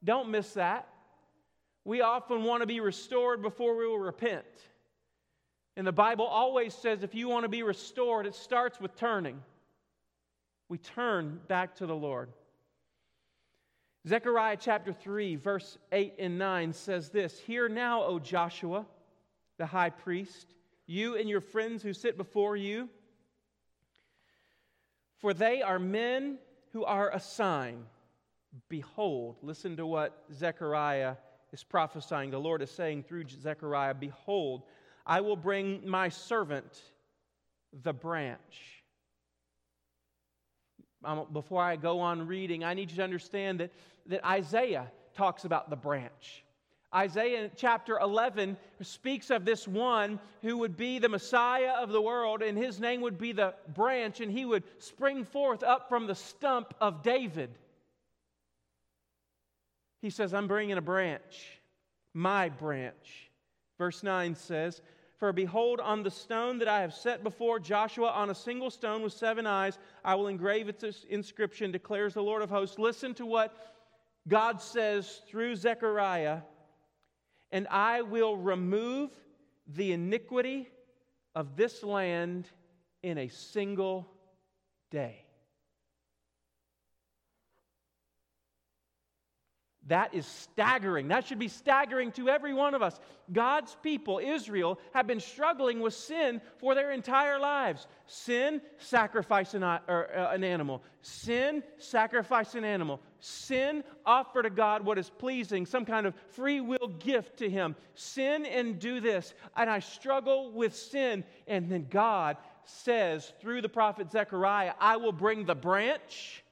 Don't 0.05 0.31
miss 0.31 0.55
that. 0.55 0.89
We 1.85 2.01
often 2.01 2.45
want 2.45 2.63
to 2.63 2.67
be 2.67 2.81
restored 2.81 3.43
before 3.43 3.77
we 3.77 3.87
will 3.87 3.99
repent. 3.99 4.45
And 5.77 5.87
the 5.87 5.93
Bible 5.93 6.27
always 6.27 6.75
says 6.75 7.03
if 7.03 7.15
you 7.15 7.29
want 7.29 7.45
to 7.45 7.49
be 7.49 7.63
restored, 7.63 8.27
it 8.27 8.35
starts 8.35 8.81
with 8.81 8.95
turning. 8.97 9.41
We 10.73 10.79
turn 10.79 11.39
back 11.49 11.77
to 11.77 11.87
the 11.87 11.95
Lord. 11.95 12.31
Zechariah 14.09 14.57
chapter 14.59 14.91
3, 14.91 15.37
verse 15.37 15.77
8 15.93 16.15
and 16.19 16.39
9 16.39 16.73
says 16.73 17.11
this 17.11 17.39
Hear 17.41 17.69
now, 17.69 18.03
O 18.05 18.19
Joshua, 18.19 18.87
the 19.59 19.67
high 19.67 19.91
priest, 19.91 20.55
you 20.87 21.15
and 21.19 21.29
your 21.29 21.43
friends 21.43 21.83
who 21.83 21.93
sit 21.93 22.17
before 22.17 22.57
you, 22.57 22.89
for 25.19 25.35
they 25.35 25.61
are 25.61 25.79
men 25.79 26.39
who 26.73 26.87
are 26.87 27.11
a 27.11 27.21
sign. 27.21 27.85
Behold, 28.71 29.37
listen 29.43 29.77
to 29.77 29.85
what 29.85 30.25
Zechariah 30.33 31.17
is 31.53 31.63
prophesying. 31.63 32.31
The 32.31 32.39
Lord 32.39 32.63
is 32.63 32.71
saying 32.71 33.03
through 33.03 33.25
Zechariah, 33.29 33.93
Behold, 33.93 34.63
I 35.05 35.21
will 35.21 35.37
bring 35.37 35.87
my 35.87 36.09
servant, 36.09 36.81
the 37.83 37.93
branch. 37.93 38.82
Um, 41.05 41.27
before 41.33 41.63
I 41.63 41.77
go 41.77 42.01
on 42.01 42.27
reading, 42.27 42.65
I 42.65 42.75
need 42.75 42.91
you 42.91 42.97
to 42.99 43.05
understand 43.05 43.61
that, 43.61 43.73
that 44.07 44.25
Isaiah 44.27 44.91
talks 45.15 45.45
about 45.45 45.69
the 45.69 45.77
branch. 45.77 46.45
Isaiah 46.95 47.51
chapter 47.57 47.99
11 47.99 48.57
speaks 48.83 49.31
of 49.31 49.45
this 49.45 49.67
one 49.67 50.21
who 50.43 50.59
would 50.59 50.77
be 50.77 50.99
the 50.99 51.09
Messiah 51.09 51.73
of 51.81 51.91
the 51.91 52.03
world, 52.03 52.43
and 52.43 52.57
his 52.57 52.79
name 52.79 53.01
would 53.01 53.19
be 53.19 53.33
the 53.33 53.55
branch, 53.75 54.21
and 54.21 54.31
he 54.31 54.45
would 54.45 54.65
spring 54.79 55.25
forth 55.25 55.63
up 55.63 55.89
from 55.89 56.07
the 56.07 56.15
stump 56.15 56.75
of 56.81 57.03
David. 57.03 57.51
He 60.03 60.11
says, 60.11 60.35
I'm 60.35 60.49
bringing 60.49 60.77
a 60.77 60.83
branch, 60.83 61.61
my 62.13 62.51
branch. 62.51 63.31
Verse 63.79 64.03
9 64.03 64.35
says, 64.35 64.83
For 65.23 65.33
behold, 65.33 65.79
on 65.79 66.03
the 66.03 66.11
stone 66.11 66.59
that 66.59 66.67
I 66.67 66.81
have 66.81 66.93
set 66.93 67.23
before 67.23 67.61
Joshua, 67.61 68.09
on 68.09 68.31
a 68.31 68.35
single 68.35 68.71
stone 68.71 69.03
with 69.03 69.13
seven 69.13 69.47
eyes, 69.47 69.79
I 70.05 70.17
will 70.17 70.27
engrave 70.27 70.69
its 70.69 71.05
inscription, 71.09 71.71
declares 71.71 72.15
the 72.15 72.23
Lord 72.25 72.43
of 72.43 72.51
hosts. 72.51 72.77
Listen 72.77 73.15
to 73.15 73.25
what 73.25 73.55
God 74.27 74.61
says 74.61 75.23
through 75.29 75.55
Zechariah, 75.55 76.41
and 77.53 77.69
I 77.69 78.03
will 78.03 78.37
remove 78.37 79.13
the 79.69 79.93
iniquity 79.93 80.69
of 81.37 81.55
this 81.55 81.85
land 81.85 82.49
in 83.05 83.17
a 83.17 83.29
single 83.29 84.09
day. 84.91 85.25
That 89.89 90.15
is 90.15 90.27
staggering. 90.27 91.09
That 91.09 91.27
should 91.27 91.41
be 91.41 91.49
staggering 91.49 92.13
to 92.13 92.29
every 92.29 92.55
one 92.55 92.75
of 92.75 92.83
us. 92.83 93.01
God's 93.33 93.77
people, 93.83 94.21
Israel, 94.23 94.79
have 94.95 95.09
been 95.09 95.19
struggling 95.19 95.81
with 95.81 95.93
sin 95.93 96.41
for 96.59 96.77
their 96.77 96.93
entire 96.93 97.39
lives. 97.41 97.89
Sin, 98.07 98.61
sacrifice 98.79 99.55
an, 99.55 99.65
uh, 99.65 99.81
an 99.89 100.45
animal. 100.45 100.85
Sin, 101.01 101.65
sacrifice 101.79 102.55
an 102.55 102.65
animal. 102.65 103.01
Sin, 103.19 103.83
offer 104.07 104.43
to 104.43 104.51
God 104.51 104.85
what 104.85 104.99
is 104.99 105.11
pleasing, 105.11 105.67
some 105.67 105.85
kind 105.85 106.07
of 106.07 106.15
free 106.29 106.61
will 106.61 106.89
gift 107.01 107.39
to 107.39 107.51
Him. 107.51 107.75
Sin 107.95 108.47
and 108.47 108.79
do 108.79 109.01
this. 109.01 109.35
And 109.57 109.69
I 109.69 109.81
struggle 109.81 110.53
with 110.53 110.77
sin. 110.77 111.25
And 111.49 111.69
then 111.69 111.89
God 111.91 112.37
says 112.65 113.33
through 113.41 113.63
the 113.63 113.69
prophet 113.69 114.13
Zechariah, 114.13 114.75
I 114.79 114.97
will 114.97 115.13
bring 115.13 115.45
the 115.45 115.57
branch 115.57 116.45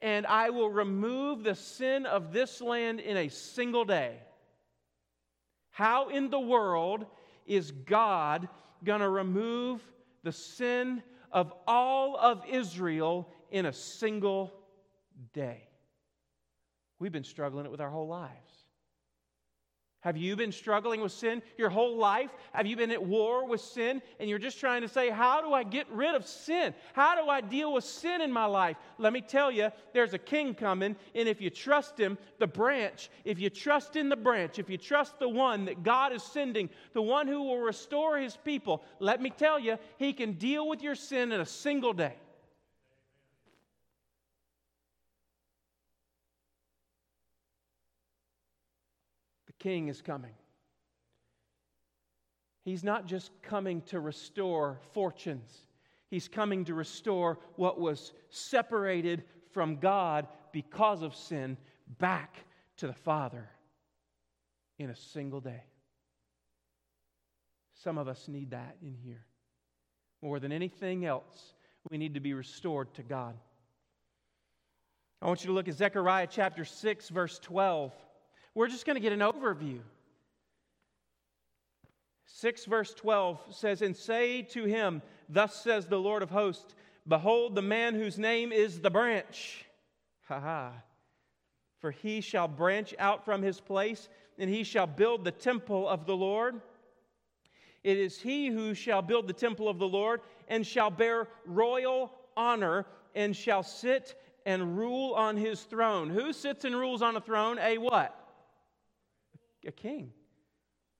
and 0.00 0.26
I 0.26 0.50
will 0.50 0.70
remove 0.70 1.42
the 1.42 1.54
sin 1.54 2.06
of 2.06 2.32
this 2.32 2.60
land 2.60 3.00
in 3.00 3.16
a 3.16 3.28
single 3.28 3.84
day. 3.84 4.16
How 5.70 6.08
in 6.08 6.30
the 6.30 6.40
world 6.40 7.06
is 7.46 7.70
God 7.70 8.48
going 8.84 9.00
to 9.00 9.08
remove 9.08 9.82
the 10.22 10.32
sin 10.32 11.02
of 11.32 11.52
all 11.66 12.16
of 12.16 12.42
Israel 12.48 13.28
in 13.50 13.66
a 13.66 13.72
single 13.72 14.52
day? 15.34 15.68
We've 16.98 17.12
been 17.12 17.24
struggling 17.24 17.64
it 17.64 17.70
with 17.70 17.80
our 17.80 17.90
whole 17.90 18.08
lives. 18.08 18.47
Have 20.02 20.16
you 20.16 20.36
been 20.36 20.52
struggling 20.52 21.00
with 21.00 21.10
sin 21.10 21.42
your 21.56 21.70
whole 21.70 21.96
life? 21.96 22.30
Have 22.52 22.68
you 22.68 22.76
been 22.76 22.92
at 22.92 23.04
war 23.04 23.48
with 23.48 23.60
sin 23.60 24.00
and 24.20 24.30
you're 24.30 24.38
just 24.38 24.60
trying 24.60 24.82
to 24.82 24.88
say, 24.88 25.10
How 25.10 25.40
do 25.40 25.52
I 25.52 25.64
get 25.64 25.90
rid 25.90 26.14
of 26.14 26.24
sin? 26.24 26.72
How 26.92 27.20
do 27.20 27.28
I 27.28 27.40
deal 27.40 27.72
with 27.72 27.82
sin 27.82 28.20
in 28.20 28.30
my 28.30 28.44
life? 28.44 28.76
Let 28.98 29.12
me 29.12 29.20
tell 29.20 29.50
you, 29.50 29.70
there's 29.92 30.14
a 30.14 30.18
king 30.18 30.54
coming, 30.54 30.94
and 31.16 31.28
if 31.28 31.40
you 31.40 31.50
trust 31.50 31.98
him, 31.98 32.16
the 32.38 32.46
branch, 32.46 33.10
if 33.24 33.40
you 33.40 33.50
trust 33.50 33.96
in 33.96 34.08
the 34.08 34.16
branch, 34.16 34.60
if 34.60 34.70
you 34.70 34.78
trust 34.78 35.18
the 35.18 35.28
one 35.28 35.64
that 35.64 35.82
God 35.82 36.12
is 36.12 36.22
sending, 36.22 36.70
the 36.92 37.02
one 37.02 37.26
who 37.26 37.42
will 37.42 37.58
restore 37.58 38.18
his 38.18 38.36
people, 38.36 38.84
let 39.00 39.20
me 39.20 39.30
tell 39.30 39.58
you, 39.58 39.78
he 39.98 40.12
can 40.12 40.34
deal 40.34 40.68
with 40.68 40.80
your 40.80 40.94
sin 40.94 41.32
in 41.32 41.40
a 41.40 41.46
single 41.46 41.92
day. 41.92 42.14
King 49.58 49.88
is 49.88 50.00
coming. 50.02 50.34
He's 52.64 52.84
not 52.84 53.06
just 53.06 53.30
coming 53.42 53.82
to 53.82 54.00
restore 54.00 54.78
fortunes, 54.92 55.66
he's 56.10 56.28
coming 56.28 56.64
to 56.66 56.74
restore 56.74 57.38
what 57.56 57.80
was 57.80 58.12
separated 58.30 59.24
from 59.52 59.76
God 59.76 60.26
because 60.52 61.02
of 61.02 61.14
sin 61.14 61.56
back 61.98 62.36
to 62.76 62.86
the 62.86 62.92
Father 62.92 63.48
in 64.78 64.90
a 64.90 64.96
single 64.96 65.40
day. 65.40 65.62
Some 67.82 67.98
of 67.98 68.08
us 68.08 68.28
need 68.28 68.50
that 68.50 68.76
in 68.82 68.94
here. 68.94 69.24
More 70.20 70.40
than 70.40 70.52
anything 70.52 71.04
else, 71.04 71.54
we 71.90 71.96
need 71.96 72.14
to 72.14 72.20
be 72.20 72.34
restored 72.34 72.92
to 72.94 73.02
God. 73.02 73.34
I 75.22 75.26
want 75.26 75.42
you 75.42 75.48
to 75.48 75.52
look 75.52 75.68
at 75.68 75.74
Zechariah 75.74 76.28
chapter 76.30 76.64
6, 76.64 77.08
verse 77.08 77.38
12. 77.40 77.92
We're 78.58 78.66
just 78.66 78.86
going 78.86 78.96
to 78.96 79.00
get 79.00 79.12
an 79.12 79.20
overview. 79.20 79.78
6 82.26 82.64
verse 82.64 82.92
12 82.92 83.38
says, 83.50 83.82
And 83.82 83.96
say 83.96 84.42
to 84.42 84.64
him, 84.64 85.00
Thus 85.28 85.62
says 85.62 85.86
the 85.86 86.00
Lord 86.00 86.24
of 86.24 86.30
hosts, 86.30 86.74
Behold, 87.06 87.54
the 87.54 87.62
man 87.62 87.94
whose 87.94 88.18
name 88.18 88.50
is 88.50 88.80
the 88.80 88.90
branch. 88.90 89.64
Ha 90.26 90.40
ha. 90.40 90.72
For 91.78 91.92
he 91.92 92.20
shall 92.20 92.48
branch 92.48 92.96
out 92.98 93.24
from 93.24 93.42
his 93.42 93.60
place, 93.60 94.08
and 94.40 94.50
he 94.50 94.64
shall 94.64 94.88
build 94.88 95.22
the 95.22 95.30
temple 95.30 95.88
of 95.88 96.04
the 96.04 96.16
Lord. 96.16 96.60
It 97.84 97.96
is 97.96 98.18
he 98.18 98.48
who 98.48 98.74
shall 98.74 99.02
build 99.02 99.28
the 99.28 99.32
temple 99.32 99.68
of 99.68 99.78
the 99.78 99.86
Lord, 99.86 100.20
and 100.48 100.66
shall 100.66 100.90
bear 100.90 101.28
royal 101.46 102.10
honor, 102.36 102.86
and 103.14 103.36
shall 103.36 103.62
sit 103.62 104.20
and 104.46 104.76
rule 104.76 105.14
on 105.14 105.36
his 105.36 105.60
throne. 105.60 106.10
Who 106.10 106.32
sits 106.32 106.64
and 106.64 106.74
rules 106.74 107.02
on 107.02 107.14
a 107.14 107.20
throne? 107.20 107.60
A 107.60 107.78
what? 107.78 108.24
A 109.66 109.72
king, 109.72 110.12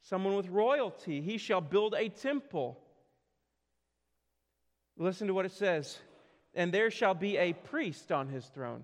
someone 0.03 0.35
with 0.35 0.49
royalty. 0.49 1.21
He 1.21 1.39
shall 1.39 1.61
build 1.61 1.95
a 1.95 2.09
temple. 2.09 2.79
Listen 4.97 5.29
to 5.29 5.35
what 5.35 5.47
it 5.47 5.53
says. 5.53 5.99
And 6.55 6.73
there 6.73 6.91
shall 6.91 7.15
be 7.15 7.37
a 7.37 7.53
priest 7.53 8.11
on 8.11 8.29
his 8.29 8.45
throne. 8.47 8.83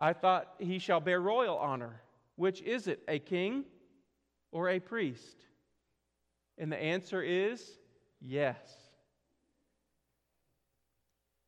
I 0.00 0.12
thought 0.12 0.54
he 0.58 0.78
shall 0.78 1.00
bear 1.00 1.20
royal 1.20 1.56
honor. 1.56 2.00
Which 2.36 2.60
is 2.62 2.86
it, 2.86 3.02
a 3.08 3.18
king 3.18 3.64
or 4.50 4.68
a 4.68 4.78
priest? 4.78 5.36
And 6.58 6.70
the 6.70 6.76
answer 6.76 7.22
is 7.22 7.64
yes. 8.20 8.56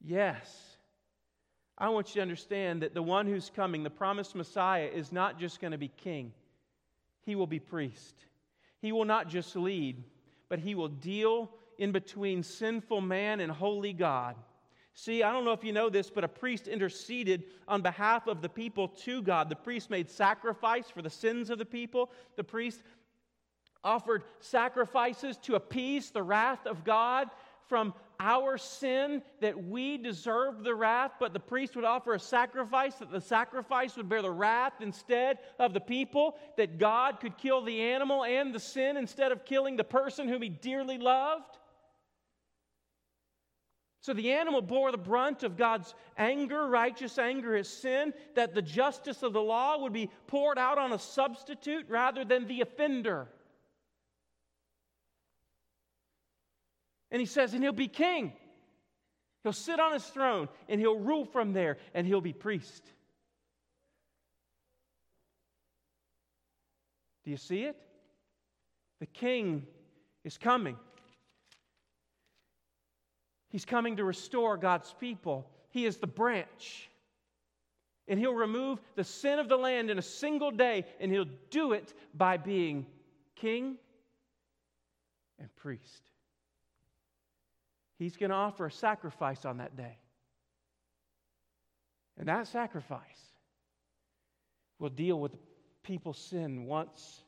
Yes. 0.00 0.76
I 1.76 1.88
want 1.88 2.08
you 2.08 2.14
to 2.16 2.22
understand 2.22 2.82
that 2.82 2.94
the 2.94 3.02
one 3.02 3.26
who's 3.26 3.50
coming, 3.54 3.82
the 3.82 3.90
promised 3.90 4.34
Messiah, 4.34 4.88
is 4.92 5.10
not 5.10 5.38
just 5.38 5.60
going 5.60 5.72
to 5.72 5.78
be 5.78 5.88
king 5.88 6.32
he 7.24 7.34
will 7.34 7.46
be 7.46 7.58
priest. 7.58 8.14
He 8.80 8.92
will 8.92 9.04
not 9.04 9.28
just 9.28 9.56
lead, 9.56 10.02
but 10.48 10.58
he 10.58 10.74
will 10.74 10.88
deal 10.88 11.50
in 11.78 11.92
between 11.92 12.42
sinful 12.42 13.00
man 13.00 13.40
and 13.40 13.50
holy 13.50 13.92
God. 13.92 14.36
See, 14.96 15.24
I 15.24 15.32
don't 15.32 15.44
know 15.44 15.52
if 15.52 15.64
you 15.64 15.72
know 15.72 15.90
this, 15.90 16.08
but 16.08 16.22
a 16.22 16.28
priest 16.28 16.68
interceded 16.68 17.44
on 17.66 17.82
behalf 17.82 18.28
of 18.28 18.40
the 18.42 18.48
people 18.48 18.88
to 18.88 19.22
God. 19.22 19.48
The 19.48 19.56
priest 19.56 19.90
made 19.90 20.08
sacrifice 20.08 20.88
for 20.88 21.02
the 21.02 21.10
sins 21.10 21.50
of 21.50 21.58
the 21.58 21.64
people. 21.64 22.12
The 22.36 22.44
priest 22.44 22.82
offered 23.82 24.22
sacrifices 24.38 25.36
to 25.38 25.56
appease 25.56 26.10
the 26.10 26.22
wrath 26.22 26.64
of 26.66 26.84
God 26.84 27.28
from 27.68 27.92
our 28.20 28.58
sin 28.58 29.22
that 29.40 29.64
we 29.64 29.98
deserved 29.98 30.64
the 30.64 30.74
wrath, 30.74 31.12
but 31.18 31.32
the 31.32 31.40
priest 31.40 31.76
would 31.76 31.84
offer 31.84 32.14
a 32.14 32.20
sacrifice, 32.20 32.94
that 32.96 33.10
the 33.10 33.20
sacrifice 33.20 33.96
would 33.96 34.08
bear 34.08 34.22
the 34.22 34.30
wrath 34.30 34.74
instead 34.80 35.38
of 35.58 35.74
the 35.74 35.80
people, 35.80 36.36
that 36.56 36.78
God 36.78 37.20
could 37.20 37.36
kill 37.36 37.62
the 37.62 37.80
animal 37.80 38.24
and 38.24 38.54
the 38.54 38.60
sin 38.60 38.96
instead 38.96 39.32
of 39.32 39.44
killing 39.44 39.76
the 39.76 39.84
person 39.84 40.28
whom 40.28 40.42
he 40.42 40.48
dearly 40.48 40.98
loved. 40.98 41.58
So 44.00 44.12
the 44.12 44.32
animal 44.32 44.60
bore 44.60 44.92
the 44.92 44.98
brunt 44.98 45.44
of 45.44 45.56
God's 45.56 45.94
anger, 46.18 46.68
righteous 46.68 47.16
anger, 47.16 47.56
his 47.56 47.70
sin, 47.70 48.12
that 48.34 48.54
the 48.54 48.60
justice 48.60 49.22
of 49.22 49.32
the 49.32 49.40
law 49.40 49.78
would 49.78 49.94
be 49.94 50.10
poured 50.26 50.58
out 50.58 50.76
on 50.76 50.92
a 50.92 50.98
substitute 50.98 51.86
rather 51.88 52.22
than 52.22 52.46
the 52.46 52.60
offender. 52.60 53.28
And 57.14 57.20
he 57.20 57.26
says, 57.26 57.54
and 57.54 57.62
he'll 57.62 57.72
be 57.72 57.86
king. 57.86 58.32
He'll 59.44 59.52
sit 59.52 59.78
on 59.78 59.92
his 59.92 60.02
throne 60.02 60.48
and 60.68 60.80
he'll 60.80 60.98
rule 60.98 61.24
from 61.24 61.52
there 61.52 61.78
and 61.94 62.08
he'll 62.08 62.20
be 62.20 62.32
priest. 62.32 62.82
Do 67.22 67.30
you 67.30 67.36
see 67.36 67.62
it? 67.62 67.76
The 68.98 69.06
king 69.06 69.64
is 70.24 70.38
coming. 70.38 70.76
He's 73.48 73.64
coming 73.64 73.98
to 73.98 74.04
restore 74.04 74.56
God's 74.56 74.92
people. 74.98 75.48
He 75.70 75.86
is 75.86 75.98
the 75.98 76.08
branch. 76.08 76.90
And 78.08 78.18
he'll 78.18 78.34
remove 78.34 78.80
the 78.96 79.04
sin 79.04 79.38
of 79.38 79.48
the 79.48 79.56
land 79.56 79.88
in 79.88 79.98
a 79.98 80.02
single 80.02 80.50
day, 80.50 80.84
and 80.98 81.12
he'll 81.12 81.30
do 81.50 81.74
it 81.74 81.94
by 82.12 82.38
being 82.38 82.86
king 83.36 83.76
and 85.38 85.54
priest. 85.54 86.02
He's 87.98 88.16
going 88.16 88.30
to 88.30 88.36
offer 88.36 88.66
a 88.66 88.72
sacrifice 88.72 89.44
on 89.44 89.58
that 89.58 89.76
day. 89.76 89.98
And 92.18 92.28
that 92.28 92.46
sacrifice 92.48 93.00
will 94.78 94.90
deal 94.90 95.18
with 95.18 95.36
people's 95.82 96.18
sin 96.18 96.64
once 96.66 97.22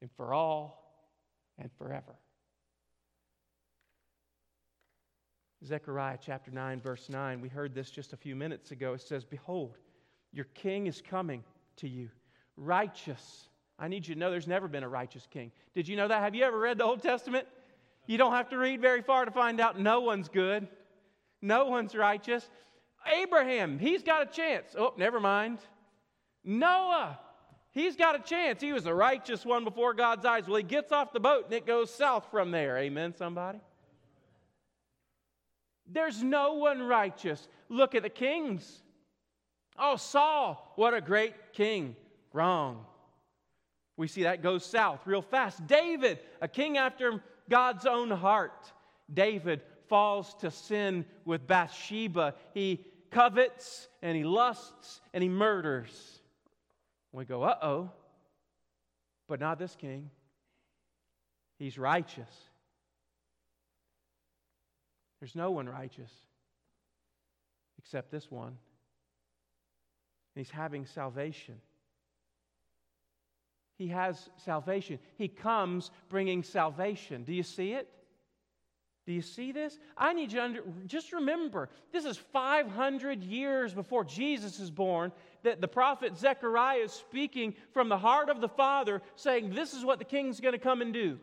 and 0.00 0.10
for 0.16 0.32
all 0.32 0.84
and 1.58 1.70
forever. 1.78 2.14
Zechariah 5.64 6.18
chapter 6.20 6.50
9, 6.50 6.80
verse 6.80 7.08
9, 7.08 7.40
we 7.40 7.48
heard 7.48 7.74
this 7.74 7.90
just 7.90 8.12
a 8.12 8.16
few 8.16 8.36
minutes 8.36 8.70
ago. 8.70 8.92
It 8.92 9.00
says, 9.00 9.24
Behold, 9.24 9.78
your 10.32 10.44
king 10.54 10.86
is 10.86 11.00
coming 11.00 11.42
to 11.76 11.88
you, 11.88 12.10
righteous. 12.56 13.48
I 13.78 13.88
need 13.88 14.06
you 14.06 14.14
to 14.14 14.20
know 14.20 14.30
there's 14.30 14.46
never 14.46 14.68
been 14.68 14.82
a 14.82 14.88
righteous 14.88 15.26
king. 15.30 15.52
Did 15.74 15.88
you 15.88 15.96
know 15.96 16.08
that? 16.08 16.22
Have 16.22 16.34
you 16.34 16.44
ever 16.44 16.58
read 16.58 16.78
the 16.78 16.84
Old 16.84 17.02
Testament? 17.02 17.46
You 18.06 18.18
don't 18.18 18.32
have 18.32 18.50
to 18.50 18.58
read 18.58 18.80
very 18.80 19.02
far 19.02 19.24
to 19.24 19.30
find 19.30 19.60
out 19.60 19.78
no 19.78 20.00
one's 20.00 20.28
good, 20.28 20.68
no 21.40 21.66
one's 21.66 21.94
righteous. 21.94 22.48
Abraham, 23.06 23.78
he's 23.78 24.02
got 24.02 24.22
a 24.22 24.26
chance. 24.26 24.74
Oh, 24.78 24.94
never 24.96 25.20
mind. 25.20 25.58
Noah, 26.42 27.18
he's 27.70 27.96
got 27.96 28.14
a 28.14 28.18
chance. 28.18 28.60
He 28.60 28.72
was 28.72 28.86
a 28.86 28.94
righteous 28.94 29.44
one 29.44 29.64
before 29.64 29.94
God's 29.94 30.24
eyes. 30.24 30.46
Well, 30.46 30.56
he 30.56 30.62
gets 30.62 30.92
off 30.92 31.12
the 31.12 31.20
boat 31.20 31.46
and 31.46 31.54
it 31.54 31.66
goes 31.66 31.90
south 31.92 32.26
from 32.30 32.50
there. 32.50 32.78
Amen, 32.78 33.14
somebody? 33.16 33.60
There's 35.86 36.22
no 36.22 36.54
one 36.54 36.82
righteous. 36.82 37.46
Look 37.68 37.94
at 37.94 38.02
the 38.02 38.10
kings. 38.10 38.82
Oh, 39.78 39.96
Saul, 39.96 40.72
what 40.76 40.94
a 40.94 41.00
great 41.00 41.34
king. 41.52 41.96
Wrong. 42.32 42.84
We 43.96 44.08
see 44.08 44.24
that 44.24 44.42
goes 44.42 44.64
south 44.64 45.06
real 45.06 45.22
fast. 45.22 45.66
David, 45.66 46.18
a 46.40 46.48
king 46.48 46.78
after 46.78 47.22
God's 47.48 47.86
own 47.86 48.10
heart. 48.10 48.72
David 49.12 49.60
falls 49.88 50.34
to 50.36 50.50
sin 50.50 51.04
with 51.24 51.46
Bathsheba. 51.46 52.34
He 52.52 52.84
covets 53.10 53.88
and 54.02 54.16
he 54.16 54.24
lusts 54.24 55.00
and 55.12 55.22
he 55.22 55.28
murders. 55.28 56.20
We 57.12 57.24
go, 57.24 57.42
uh 57.42 57.56
oh. 57.62 57.90
But 59.28 59.40
not 59.40 59.58
this 59.58 59.76
king. 59.76 60.10
He's 61.58 61.78
righteous. 61.78 62.28
There's 65.20 65.34
no 65.34 65.50
one 65.50 65.68
righteous 65.68 66.10
except 67.78 68.10
this 68.10 68.30
one. 68.30 68.48
And 70.34 70.44
he's 70.44 70.50
having 70.50 70.84
salvation. 70.84 71.54
He 73.76 73.88
has 73.88 74.28
salvation. 74.36 74.98
He 75.16 75.28
comes 75.28 75.90
bringing 76.08 76.42
salvation. 76.42 77.24
Do 77.24 77.32
you 77.32 77.42
see 77.42 77.72
it? 77.72 77.88
Do 79.06 79.12
you 79.12 79.20
see 79.20 79.52
this? 79.52 79.78
I 79.98 80.14
need 80.14 80.32
you 80.32 80.38
to 80.38 80.44
under, 80.44 80.62
just 80.86 81.12
remember 81.12 81.68
this 81.92 82.06
is 82.06 82.16
500 82.16 83.22
years 83.22 83.74
before 83.74 84.04
Jesus 84.04 84.60
is 84.60 84.70
born 84.70 85.12
that 85.42 85.60
the 85.60 85.68
prophet 85.68 86.16
Zechariah 86.16 86.78
is 86.78 86.92
speaking 86.92 87.54
from 87.72 87.90
the 87.90 87.98
heart 87.98 88.30
of 88.30 88.40
the 88.40 88.48
Father, 88.48 89.02
saying, 89.14 89.50
This 89.50 89.74
is 89.74 89.84
what 89.84 89.98
the 89.98 90.06
king's 90.06 90.40
going 90.40 90.54
to 90.54 90.58
come 90.58 90.80
and 90.80 90.94
do. 90.94 91.18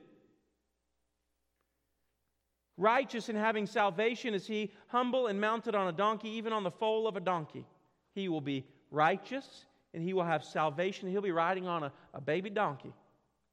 Righteous 2.78 3.30
and 3.30 3.38
having 3.38 3.66
salvation 3.66 4.36
is 4.36 4.46
he, 4.46 4.72
humble 4.88 5.28
and 5.28 5.42
mounted 5.42 5.74
on 5.74 5.88
a 5.88 5.92
donkey, 5.92 6.30
even 6.30 6.54
on 6.54 6.64
the 6.64 6.72
foal 6.72 7.08
of 7.08 7.16
a 7.16 7.20
donkey. 7.20 7.66
He 8.14 8.30
will 8.30 8.42
be 8.42 8.66
righteous 8.92 9.66
and 9.94 10.04
he 10.04 10.14
will 10.14 10.24
have 10.24 10.44
salvation. 10.44 11.10
He'll 11.10 11.22
be 11.22 11.32
riding 11.32 11.68
on 11.68 11.84
a, 11.84 11.92
a 12.14 12.22
baby 12.22 12.50
donkey, 12.50 12.94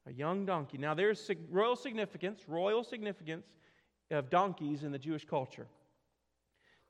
a 0.07 0.13
young 0.13 0.47
donkey. 0.47 0.79
Now, 0.79 0.95
there's 0.95 1.31
royal 1.51 1.77
significance, 1.77 2.43
royal 2.47 2.85
significance 2.85 3.47
of 4.11 4.31
donkeys 4.31 4.85
in 4.85 4.93
the 4.93 4.99
Jewish 4.99 5.25
culture. 5.25 5.67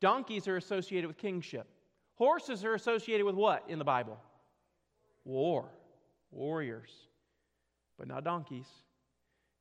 Donkeys 0.00 0.46
are 0.46 0.56
associated 0.56 1.08
with 1.08 1.16
kingship. 1.16 1.66
Horses 2.14 2.64
are 2.64 2.74
associated 2.74 3.24
with 3.24 3.34
what 3.34 3.64
in 3.68 3.78
the 3.78 3.84
Bible? 3.84 4.18
War, 5.24 5.68
warriors, 6.30 6.90
but 7.98 8.08
not 8.08 8.24
donkeys. 8.24 8.66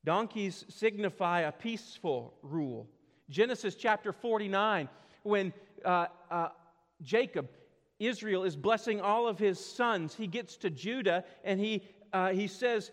Donkeys 0.03 0.65
signify 0.70 1.41
a 1.41 1.51
peaceful 1.51 2.34
rule. 2.41 2.88
Genesis 3.29 3.75
chapter 3.75 4.13
49, 4.13 4.88
when 5.24 5.51
uh, 5.84 6.06
uh, 6.32 6.50
Jacob 7.01 7.50
Israel 8.00 8.44
is 8.44 8.56
blessing 8.56 9.01
all 9.01 9.27
of 9.27 9.39
his 9.39 9.63
sons. 9.63 10.13
He 10.16 10.27
gets 10.27 10.58
to 10.58 10.70
Judah 10.70 11.24
and 11.44 11.60
he, 11.60 11.84
uh, 12.13 12.30
he 12.30 12.48
says 12.48 12.92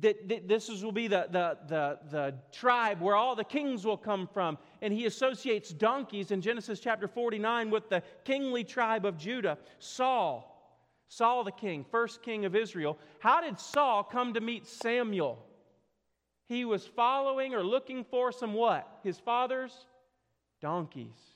that, 0.00 0.28
that 0.28 0.48
this 0.48 0.68
is, 0.68 0.84
will 0.84 0.92
be 0.92 1.06
the, 1.06 1.26
the, 1.30 1.58
the, 1.68 1.98
the 2.10 2.34
tribe 2.52 3.00
where 3.00 3.14
all 3.14 3.36
the 3.36 3.44
kings 3.44 3.84
will 3.84 3.96
come 3.96 4.26
from. 4.26 4.58
And 4.82 4.92
he 4.92 5.06
associates 5.06 5.70
donkeys 5.70 6.30
in 6.30 6.40
Genesis 6.40 6.80
chapter 6.80 7.06
49 7.06 7.70
with 7.70 7.88
the 7.88 8.02
kingly 8.24 8.64
tribe 8.64 9.04
of 9.04 9.18
Judah. 9.18 9.58
Saul, 9.78 10.50
Saul 11.08 11.44
the 11.44 11.52
king, 11.52 11.84
first 11.90 12.22
king 12.22 12.44
of 12.44 12.56
Israel. 12.56 12.98
How 13.20 13.40
did 13.40 13.60
Saul 13.60 14.02
come 14.02 14.34
to 14.34 14.40
meet 14.40 14.66
Samuel? 14.66 15.44
He 16.46 16.64
was 16.64 16.86
following 16.86 17.54
or 17.54 17.62
looking 17.62 18.04
for 18.04 18.32
some 18.32 18.52
what? 18.54 19.00
His 19.02 19.18
father's 19.18 19.86
donkeys. 20.60 21.33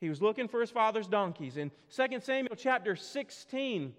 He 0.00 0.08
was 0.08 0.22
looking 0.22 0.48
for 0.48 0.60
his 0.60 0.70
father's 0.70 1.08
donkeys. 1.08 1.56
In 1.56 1.70
2 1.94 2.20
Samuel 2.20 2.56
chapter 2.56 2.94
16, 2.94 3.92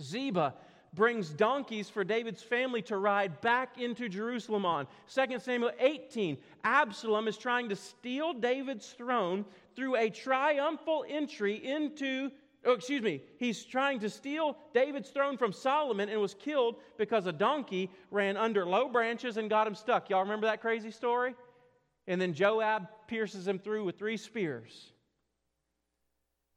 Ziba 0.00 0.54
brings 0.94 1.30
donkeys 1.30 1.88
for 1.88 2.04
David's 2.04 2.42
family 2.42 2.82
to 2.82 2.98
ride 2.98 3.40
back 3.40 3.78
into 3.80 4.10
Jerusalem 4.10 4.66
on. 4.66 4.86
2 5.12 5.38
Samuel 5.38 5.70
18, 5.80 6.36
Absalom 6.64 7.28
is 7.28 7.38
trying 7.38 7.70
to 7.70 7.76
steal 7.76 8.34
David's 8.34 8.90
throne 8.90 9.46
through 9.74 9.96
a 9.96 10.10
triumphal 10.10 11.06
entry 11.08 11.64
into, 11.64 12.30
oh, 12.66 12.72
excuse 12.72 13.00
me, 13.00 13.22
he's 13.38 13.64
trying 13.64 14.00
to 14.00 14.10
steal 14.10 14.58
David's 14.74 15.08
throne 15.08 15.38
from 15.38 15.50
Solomon 15.50 16.10
and 16.10 16.20
was 16.20 16.34
killed 16.34 16.76
because 16.98 17.24
a 17.24 17.32
donkey 17.32 17.90
ran 18.10 18.36
under 18.36 18.66
low 18.66 18.86
branches 18.88 19.38
and 19.38 19.48
got 19.48 19.66
him 19.66 19.74
stuck. 19.74 20.10
Y'all 20.10 20.20
remember 20.20 20.46
that 20.46 20.60
crazy 20.60 20.90
story? 20.90 21.34
And 22.06 22.20
then 22.20 22.34
Joab 22.34 22.86
pierces 23.06 23.48
him 23.48 23.58
through 23.58 23.84
with 23.84 23.98
three 23.98 24.18
spears. 24.18 24.92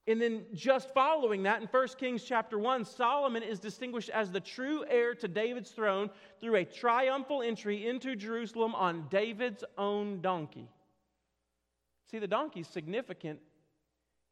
And 0.07 0.21
then 0.21 0.45
just 0.53 0.93
following 0.93 1.43
that 1.43 1.61
in 1.61 1.67
1 1.67 1.87
Kings 1.97 2.23
chapter 2.23 2.59
1, 2.59 2.85
Solomon 2.85 3.41
is 3.41 3.59
distinguished 3.59 4.09
as 4.09 4.31
the 4.31 4.39
true 4.39 4.85
heir 4.87 5.15
to 5.15 5.27
David's 5.27 5.71
throne 5.71 6.11
through 6.39 6.57
a 6.57 6.65
triumphal 6.65 7.41
entry 7.41 7.87
into 7.87 8.15
Jerusalem 8.15 8.75
on 8.75 9.07
David's 9.09 9.63
own 9.79 10.21
donkey. 10.21 10.69
See, 12.11 12.19
the 12.19 12.27
donkey 12.27 12.59
is 12.59 12.67
significant 12.67 13.39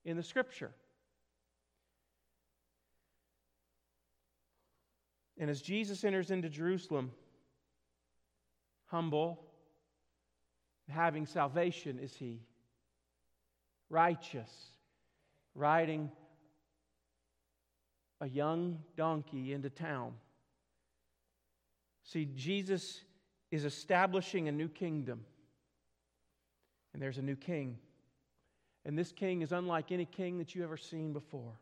in 0.05 0.15
the 0.15 0.21
scripture. 0.21 0.71
And 5.39 5.49
as 5.49 5.59
Jesus 5.59 6.03
enters 6.03 6.29
into 6.29 6.49
Jerusalem, 6.49 7.11
humble, 8.85 9.43
having 10.87 11.25
salvation 11.25 11.97
is 11.97 12.13
he, 12.13 12.41
righteous 13.89 14.72
riding 15.55 16.11
a 18.21 18.27
young 18.27 18.79
donkey 18.95 19.53
into 19.53 19.69
town. 19.69 20.13
See, 22.03 22.25
Jesus 22.35 23.01
is 23.51 23.65
establishing 23.65 24.47
a 24.47 24.51
new 24.51 24.67
kingdom, 24.67 25.25
and 26.93 27.01
there's 27.01 27.17
a 27.17 27.21
new 27.21 27.35
king. 27.35 27.77
And 28.85 28.97
this 28.97 29.11
king 29.11 29.41
is 29.41 29.51
unlike 29.51 29.91
any 29.91 30.05
king 30.05 30.37
that 30.39 30.53
you've 30.53 30.65
ever 30.65 30.77
seen 30.77 31.13
before. 31.13 31.53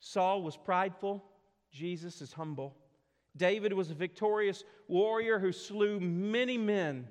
Saul 0.00 0.42
was 0.42 0.56
prideful, 0.56 1.24
Jesus 1.70 2.22
is 2.22 2.32
humble. 2.32 2.76
David 3.36 3.72
was 3.72 3.90
a 3.90 3.94
victorious 3.94 4.64
warrior 4.88 5.38
who 5.38 5.52
slew 5.52 6.00
many 6.00 6.56
men 6.56 7.08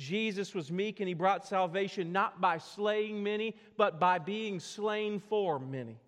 Jesus 0.00 0.54
was 0.54 0.72
meek 0.72 1.00
and 1.00 1.08
he 1.08 1.12
brought 1.12 1.46
salvation 1.46 2.10
not 2.10 2.40
by 2.40 2.56
slaying 2.56 3.22
many, 3.22 3.54
but 3.76 4.00
by 4.00 4.18
being 4.18 4.58
slain 4.58 5.20
for 5.20 5.58
many. 5.58 6.00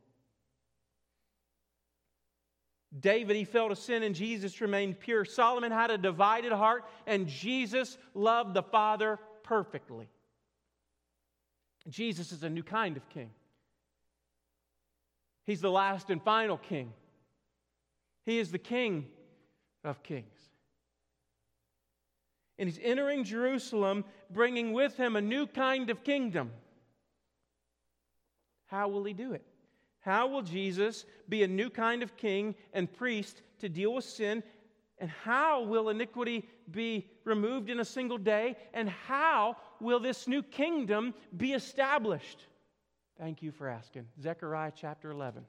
David, 2.98 3.36
he 3.36 3.44
fell 3.44 3.68
to 3.68 3.76
sin 3.76 4.02
and 4.02 4.14
Jesus 4.14 4.62
remained 4.62 4.98
pure. 4.98 5.26
Solomon 5.26 5.72
had 5.72 5.90
a 5.90 5.98
divided 5.98 6.52
heart 6.52 6.84
and 7.06 7.28
Jesus 7.28 7.98
loved 8.14 8.54
the 8.54 8.62
Father 8.62 9.18
perfectly. 9.42 10.08
Jesus 11.86 12.32
is 12.32 12.42
a 12.42 12.48
new 12.48 12.62
kind 12.62 12.96
of 12.96 13.06
king. 13.10 13.28
He's 15.44 15.60
the 15.60 15.70
last 15.70 16.08
and 16.08 16.22
final 16.22 16.56
king. 16.56 16.94
He 18.24 18.38
is 18.38 18.52
the 18.52 18.58
king 18.58 19.04
of 19.84 20.02
kings 20.02 20.41
and 22.62 22.70
he's 22.70 22.80
entering 22.80 23.24
Jerusalem, 23.24 24.04
bringing 24.30 24.72
with 24.72 24.96
him 24.96 25.16
a 25.16 25.20
new 25.20 25.48
kind 25.48 25.90
of 25.90 26.04
kingdom. 26.04 26.52
How 28.66 28.86
will 28.86 29.02
he 29.02 29.12
do 29.12 29.32
it? 29.32 29.42
How 29.98 30.28
will 30.28 30.42
Jesus 30.42 31.04
be 31.28 31.42
a 31.42 31.48
new 31.48 31.70
kind 31.70 32.04
of 32.04 32.16
king 32.16 32.54
and 32.72 32.90
priest 32.92 33.42
to 33.58 33.68
deal 33.68 33.94
with 33.94 34.04
sin? 34.04 34.44
And 34.98 35.10
how 35.10 35.64
will 35.64 35.88
iniquity 35.88 36.48
be 36.70 37.10
removed 37.24 37.68
in 37.68 37.80
a 37.80 37.84
single 37.84 38.16
day? 38.16 38.54
And 38.72 38.88
how 38.88 39.56
will 39.80 39.98
this 39.98 40.28
new 40.28 40.44
kingdom 40.44 41.14
be 41.36 41.54
established? 41.54 42.46
Thank 43.18 43.42
you 43.42 43.50
for 43.50 43.66
asking. 43.68 44.06
Zechariah 44.22 44.70
chapter 44.72 45.10
11, 45.10 45.44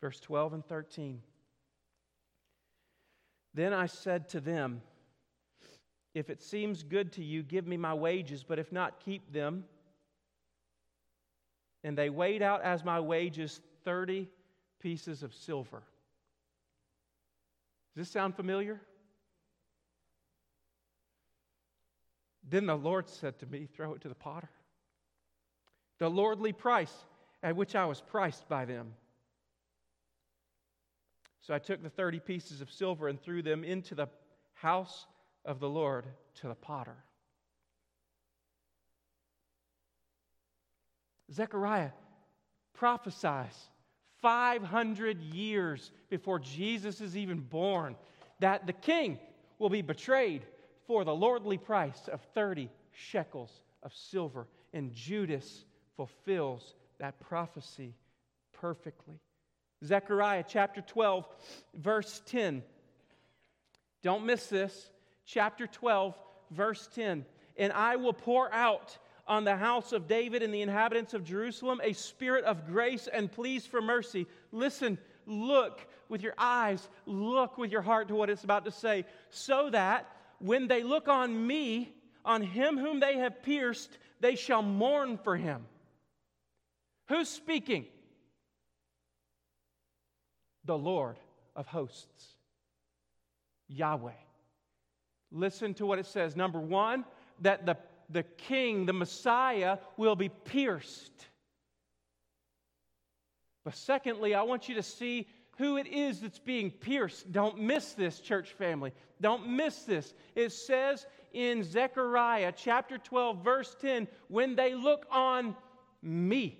verse 0.00 0.18
12 0.18 0.54
and 0.54 0.66
13. 0.66 1.22
Then 3.54 3.72
I 3.72 3.86
said 3.86 4.28
to 4.30 4.40
them, 4.40 4.82
if 6.16 6.30
it 6.30 6.40
seems 6.40 6.82
good 6.82 7.12
to 7.12 7.22
you, 7.22 7.42
give 7.42 7.66
me 7.66 7.76
my 7.76 7.92
wages, 7.92 8.42
but 8.42 8.58
if 8.58 8.72
not, 8.72 9.04
keep 9.04 9.34
them. 9.34 9.64
And 11.84 11.96
they 11.96 12.08
weighed 12.08 12.40
out 12.40 12.62
as 12.62 12.82
my 12.82 13.00
wages 13.00 13.60
30 13.84 14.26
pieces 14.80 15.22
of 15.22 15.34
silver. 15.34 15.82
Does 17.94 18.06
this 18.06 18.10
sound 18.10 18.34
familiar? 18.34 18.80
Then 22.48 22.64
the 22.64 22.76
Lord 22.76 23.10
said 23.10 23.38
to 23.40 23.46
me, 23.46 23.68
Throw 23.76 23.92
it 23.92 24.00
to 24.00 24.08
the 24.08 24.14
potter. 24.14 24.48
The 25.98 26.08
lordly 26.08 26.54
price 26.54 26.94
at 27.42 27.56
which 27.56 27.74
I 27.74 27.84
was 27.84 28.00
priced 28.00 28.48
by 28.48 28.64
them. 28.64 28.94
So 31.42 31.52
I 31.52 31.58
took 31.58 31.82
the 31.82 31.90
30 31.90 32.20
pieces 32.20 32.62
of 32.62 32.70
silver 32.70 33.06
and 33.06 33.20
threw 33.20 33.42
them 33.42 33.64
into 33.64 33.94
the 33.94 34.08
house 34.54 35.06
of 35.46 35.60
the 35.60 35.68
Lord 35.68 36.04
to 36.40 36.48
the 36.48 36.54
potter. 36.54 36.96
Zechariah 41.32 41.90
prophesies 42.74 43.56
500 44.20 45.20
years 45.20 45.90
before 46.08 46.38
Jesus 46.38 47.00
is 47.00 47.16
even 47.16 47.40
born 47.40 47.96
that 48.40 48.66
the 48.66 48.72
king 48.72 49.18
will 49.58 49.70
be 49.70 49.82
betrayed 49.82 50.42
for 50.86 51.04
the 51.04 51.14
lordly 51.14 51.58
price 51.58 52.08
of 52.12 52.20
30 52.34 52.68
shekels 52.92 53.60
of 53.82 53.92
silver. 53.94 54.46
And 54.72 54.92
Judas 54.92 55.64
fulfills 55.96 56.74
that 56.98 57.18
prophecy 57.20 57.94
perfectly. 58.52 59.20
Zechariah 59.84 60.44
chapter 60.46 60.80
12, 60.80 61.26
verse 61.74 62.22
10. 62.26 62.62
Don't 64.02 64.24
miss 64.24 64.46
this. 64.46 64.90
Chapter 65.26 65.66
12, 65.66 66.16
verse 66.52 66.88
10. 66.94 67.24
And 67.56 67.72
I 67.72 67.96
will 67.96 68.12
pour 68.12 68.52
out 68.52 68.96
on 69.26 69.44
the 69.44 69.56
house 69.56 69.92
of 69.92 70.06
David 70.06 70.42
and 70.42 70.54
the 70.54 70.62
inhabitants 70.62 71.12
of 71.12 71.24
Jerusalem 71.24 71.80
a 71.82 71.92
spirit 71.92 72.44
of 72.44 72.66
grace 72.66 73.08
and 73.12 73.30
pleas 73.30 73.66
for 73.66 73.82
mercy. 73.82 74.26
Listen, 74.52 74.98
look 75.26 75.86
with 76.08 76.22
your 76.22 76.34
eyes, 76.38 76.88
look 77.06 77.58
with 77.58 77.72
your 77.72 77.82
heart 77.82 78.08
to 78.08 78.14
what 78.14 78.30
it's 78.30 78.44
about 78.44 78.64
to 78.66 78.70
say, 78.70 79.04
so 79.30 79.68
that 79.70 80.08
when 80.38 80.68
they 80.68 80.84
look 80.84 81.08
on 81.08 81.46
me, 81.46 81.92
on 82.24 82.42
him 82.42 82.78
whom 82.78 83.00
they 83.00 83.16
have 83.16 83.42
pierced, 83.42 83.98
they 84.20 84.36
shall 84.36 84.62
mourn 84.62 85.18
for 85.18 85.36
him. 85.36 85.66
Who's 87.08 87.28
speaking? 87.28 87.86
The 90.64 90.78
Lord 90.78 91.16
of 91.54 91.66
hosts, 91.66 92.26
Yahweh. 93.68 94.12
Listen 95.32 95.74
to 95.74 95.86
what 95.86 95.98
it 95.98 96.06
says. 96.06 96.36
Number 96.36 96.60
one, 96.60 97.04
that 97.40 97.66
the, 97.66 97.76
the 98.10 98.22
king, 98.22 98.86
the 98.86 98.92
Messiah, 98.92 99.78
will 99.96 100.16
be 100.16 100.28
pierced. 100.28 101.12
But 103.64 103.74
secondly, 103.74 104.34
I 104.34 104.42
want 104.42 104.68
you 104.68 104.76
to 104.76 104.82
see 104.82 105.26
who 105.58 105.76
it 105.76 105.86
is 105.86 106.20
that's 106.20 106.38
being 106.38 106.70
pierced. 106.70 107.32
Don't 107.32 107.58
miss 107.60 107.92
this, 107.94 108.20
church 108.20 108.52
family. 108.52 108.92
Don't 109.20 109.48
miss 109.48 109.82
this. 109.82 110.14
It 110.34 110.52
says 110.52 111.06
in 111.32 111.64
Zechariah 111.64 112.52
chapter 112.54 112.98
12, 112.98 113.42
verse 113.42 113.76
10 113.80 114.06
when 114.28 114.54
they 114.54 114.74
look 114.74 115.06
on 115.10 115.56
me, 116.02 116.58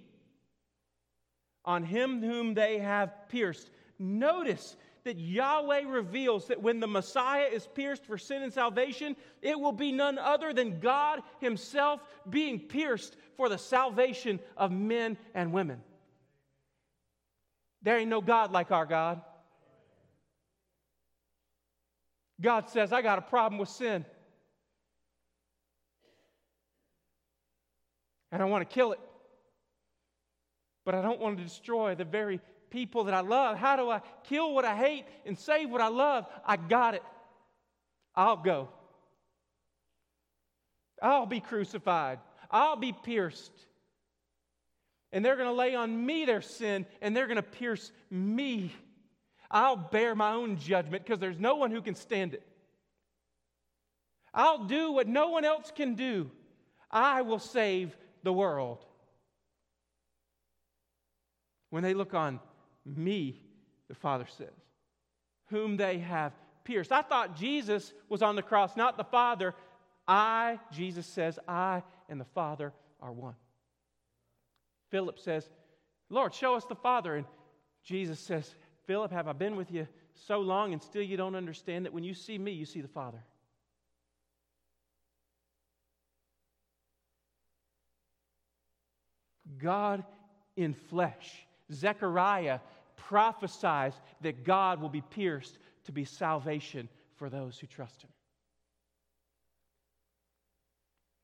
on 1.64 1.84
him 1.84 2.20
whom 2.20 2.54
they 2.54 2.78
have 2.78 3.28
pierced. 3.28 3.70
Notice 3.98 4.76
that 5.06 5.18
Yahweh 5.18 5.82
reveals 5.86 6.48
that 6.48 6.60
when 6.60 6.80
the 6.80 6.86
Messiah 6.86 7.46
is 7.46 7.66
pierced 7.74 8.04
for 8.04 8.18
sin 8.18 8.42
and 8.42 8.52
salvation, 8.52 9.14
it 9.40 9.58
will 9.58 9.72
be 9.72 9.92
none 9.92 10.18
other 10.18 10.52
than 10.52 10.80
God 10.80 11.22
Himself 11.40 12.00
being 12.28 12.58
pierced 12.58 13.16
for 13.36 13.48
the 13.48 13.56
salvation 13.56 14.40
of 14.56 14.72
men 14.72 15.16
and 15.32 15.52
women. 15.52 15.80
There 17.82 17.96
ain't 17.96 18.10
no 18.10 18.20
God 18.20 18.50
like 18.50 18.72
our 18.72 18.84
God. 18.84 19.22
God 22.40 22.68
says, 22.68 22.92
I 22.92 23.00
got 23.00 23.18
a 23.18 23.22
problem 23.22 23.60
with 23.60 23.68
sin. 23.68 24.04
And 28.32 28.42
I 28.42 28.44
want 28.46 28.68
to 28.68 28.74
kill 28.74 28.90
it. 28.90 29.00
But 30.84 30.96
I 30.96 31.02
don't 31.02 31.20
want 31.20 31.38
to 31.38 31.44
destroy 31.44 31.94
the 31.94 32.04
very 32.04 32.40
people 32.70 33.04
that 33.04 33.14
I 33.14 33.20
love. 33.20 33.56
How 33.56 33.76
do 33.76 33.90
I 33.90 34.00
kill 34.24 34.54
what 34.54 34.64
I 34.64 34.76
hate 34.76 35.04
and 35.24 35.38
save 35.38 35.70
what 35.70 35.80
I 35.80 35.88
love? 35.88 36.26
I 36.44 36.56
got 36.56 36.94
it. 36.94 37.02
I'll 38.14 38.36
go. 38.36 38.68
I'll 41.02 41.26
be 41.26 41.40
crucified. 41.40 42.18
I'll 42.50 42.76
be 42.76 42.92
pierced. 42.92 43.52
And 45.12 45.24
they're 45.24 45.36
going 45.36 45.48
to 45.48 45.54
lay 45.54 45.74
on 45.74 46.04
me 46.04 46.24
their 46.24 46.42
sin 46.42 46.86
and 47.00 47.16
they're 47.16 47.26
going 47.26 47.36
to 47.36 47.42
pierce 47.42 47.92
me. 48.10 48.72
I'll 49.50 49.76
bear 49.76 50.14
my 50.14 50.32
own 50.32 50.58
judgment 50.58 51.04
because 51.04 51.20
there's 51.20 51.38
no 51.38 51.56
one 51.56 51.70
who 51.70 51.80
can 51.80 51.94
stand 51.94 52.34
it. 52.34 52.42
I'll 54.34 54.64
do 54.64 54.92
what 54.92 55.06
no 55.06 55.30
one 55.30 55.44
else 55.44 55.72
can 55.74 55.94
do. 55.94 56.30
I 56.90 57.22
will 57.22 57.38
save 57.38 57.96
the 58.22 58.32
world. 58.32 58.84
When 61.70 61.82
they 61.82 61.94
look 61.94 62.14
on 62.14 62.40
me, 62.86 63.40
the 63.88 63.94
Father 63.94 64.26
says, 64.38 64.48
whom 65.48 65.76
they 65.76 65.98
have 65.98 66.32
pierced. 66.64 66.92
I 66.92 67.02
thought 67.02 67.36
Jesus 67.36 67.92
was 68.08 68.22
on 68.22 68.36
the 68.36 68.42
cross, 68.42 68.76
not 68.76 68.96
the 68.96 69.04
Father. 69.04 69.54
I, 70.06 70.58
Jesus 70.72 71.06
says, 71.06 71.38
I 71.48 71.82
and 72.08 72.20
the 72.20 72.26
Father 72.26 72.72
are 73.00 73.12
one. 73.12 73.34
Philip 74.90 75.18
says, 75.18 75.48
Lord, 76.10 76.34
show 76.34 76.54
us 76.54 76.64
the 76.64 76.76
Father. 76.76 77.16
And 77.16 77.26
Jesus 77.82 78.20
says, 78.20 78.54
Philip, 78.86 79.10
have 79.12 79.28
I 79.28 79.32
been 79.32 79.56
with 79.56 79.72
you 79.72 79.86
so 80.14 80.40
long 80.40 80.72
and 80.72 80.82
still 80.82 81.02
you 81.02 81.16
don't 81.16 81.34
understand 81.34 81.84
that 81.84 81.92
when 81.92 82.04
you 82.04 82.14
see 82.14 82.38
me, 82.38 82.52
you 82.52 82.64
see 82.64 82.80
the 82.80 82.88
Father? 82.88 83.22
God 89.58 90.04
in 90.56 90.74
flesh. 90.74 91.46
Zechariah 91.72 92.60
prophesies 93.08 93.92
that 94.20 94.44
God 94.44 94.80
will 94.80 94.88
be 94.88 95.00
pierced 95.00 95.58
to 95.84 95.92
be 95.92 96.04
salvation 96.04 96.88
for 97.14 97.30
those 97.30 97.58
who 97.58 97.66
trust 97.66 98.02
him. 98.02 98.10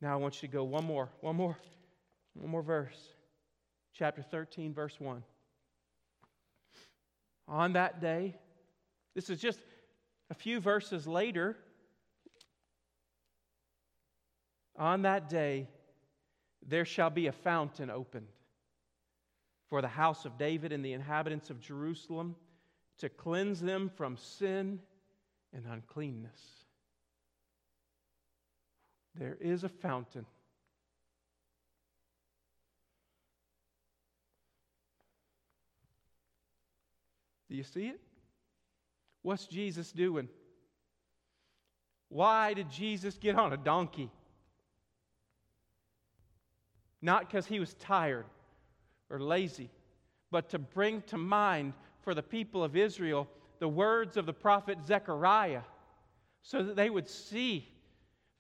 Now 0.01 0.13
I 0.13 0.17
want 0.17 0.41
you 0.41 0.49
to 0.49 0.53
go 0.53 0.63
one 0.63 0.85
more, 0.85 1.09
one 1.21 1.37
more, 1.37 1.57
one 2.35 2.51
more 2.51 2.63
verse. 2.63 2.99
Chapter 3.95 4.23
13, 4.23 4.73
verse 4.73 4.99
1. 5.01 5.23
On 7.49 7.73
that 7.73 8.01
day, 8.01 8.37
this 9.15 9.29
is 9.29 9.41
just 9.41 9.59
a 10.31 10.35
few 10.35 10.61
verses 10.61 11.07
later. 11.07 11.57
On 14.79 15.03
that 15.03 15.29
day, 15.29 15.69
there 16.67 16.85
shall 16.85 17.11
be 17.11 17.27
a 17.27 17.33
fountain 17.33 17.91
opened 17.91 18.29
for 19.73 19.81
the 19.81 19.89
house 19.89 20.27
of 20.27 20.37
David 20.37 20.71
and 20.71 20.85
the 20.85 20.93
inhabitants 20.93 21.49
of 21.49 21.59
Jerusalem 21.59 22.37
to 22.99 23.09
cleanse 23.09 23.59
them 23.59 23.91
from 23.97 24.19
sin 24.19 24.81
and 25.55 25.65
uncleanness. 25.65 26.39
There 29.15 29.39
is 29.41 29.65
a 29.65 29.71
fountain. 29.71 30.27
Do 37.49 37.57
you 37.57 37.65
see 37.65 37.87
it? 37.87 38.01
What's 39.23 39.47
Jesus 39.47 39.91
doing? 39.91 40.29
Why 42.11 42.53
did 42.53 42.71
Jesus 42.71 43.17
get 43.17 43.37
on 43.37 43.55
a 43.55 43.57
donkey? 43.57 44.11
Not 47.01 47.27
because 47.27 47.47
he 47.47 47.59
was 47.59 47.73
tired 47.73 48.27
or 49.13 49.21
lazy, 49.21 49.71
but 50.31 50.49
to 50.49 50.59
bring 50.59 51.03
to 51.03 51.19
mind 51.19 51.75
for 52.01 52.15
the 52.15 52.23
people 52.23 52.65
of 52.65 52.75
Israel 52.75 53.29
the 53.61 53.69
words 53.69 54.17
of 54.17 54.27
the 54.27 54.33
prophet 54.33 54.79
Zechariah 54.85 55.63
so 56.43 56.63
that 56.65 56.75
they 56.75 56.91
would 56.91 57.09
see 57.09 57.69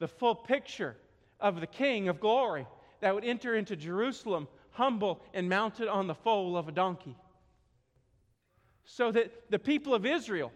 the 0.00 0.08
full 0.08 0.34
picture 0.34 0.96
of 1.38 1.60
the 1.60 1.66
King 1.66 2.08
of 2.08 2.18
glory 2.18 2.66
that 3.00 3.14
would 3.14 3.24
enter 3.24 3.54
into 3.54 3.76
Jerusalem 3.76 4.48
humble 4.70 5.20
and 5.34 5.48
mounted 5.48 5.86
on 5.86 6.06
the 6.06 6.14
foal 6.14 6.56
of 6.56 6.66
a 6.66 6.72
donkey. 6.72 7.14
So 8.84 9.12
that 9.12 9.50
the 9.50 9.58
people 9.58 9.94
of 9.94 10.04
Israel 10.04 10.50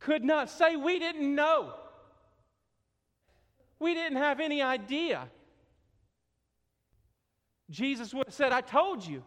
could 0.00 0.24
not 0.24 0.50
say, 0.50 0.74
We 0.74 0.98
didn't 0.98 1.32
know. 1.32 1.74
We 3.78 3.94
didn't 3.94 4.18
have 4.18 4.40
any 4.40 4.62
idea. 4.62 5.28
Jesus 7.70 8.14
would 8.14 8.26
have 8.26 8.34
said, 8.34 8.52
I 8.52 8.60
told 8.60 9.06
you. 9.06 9.22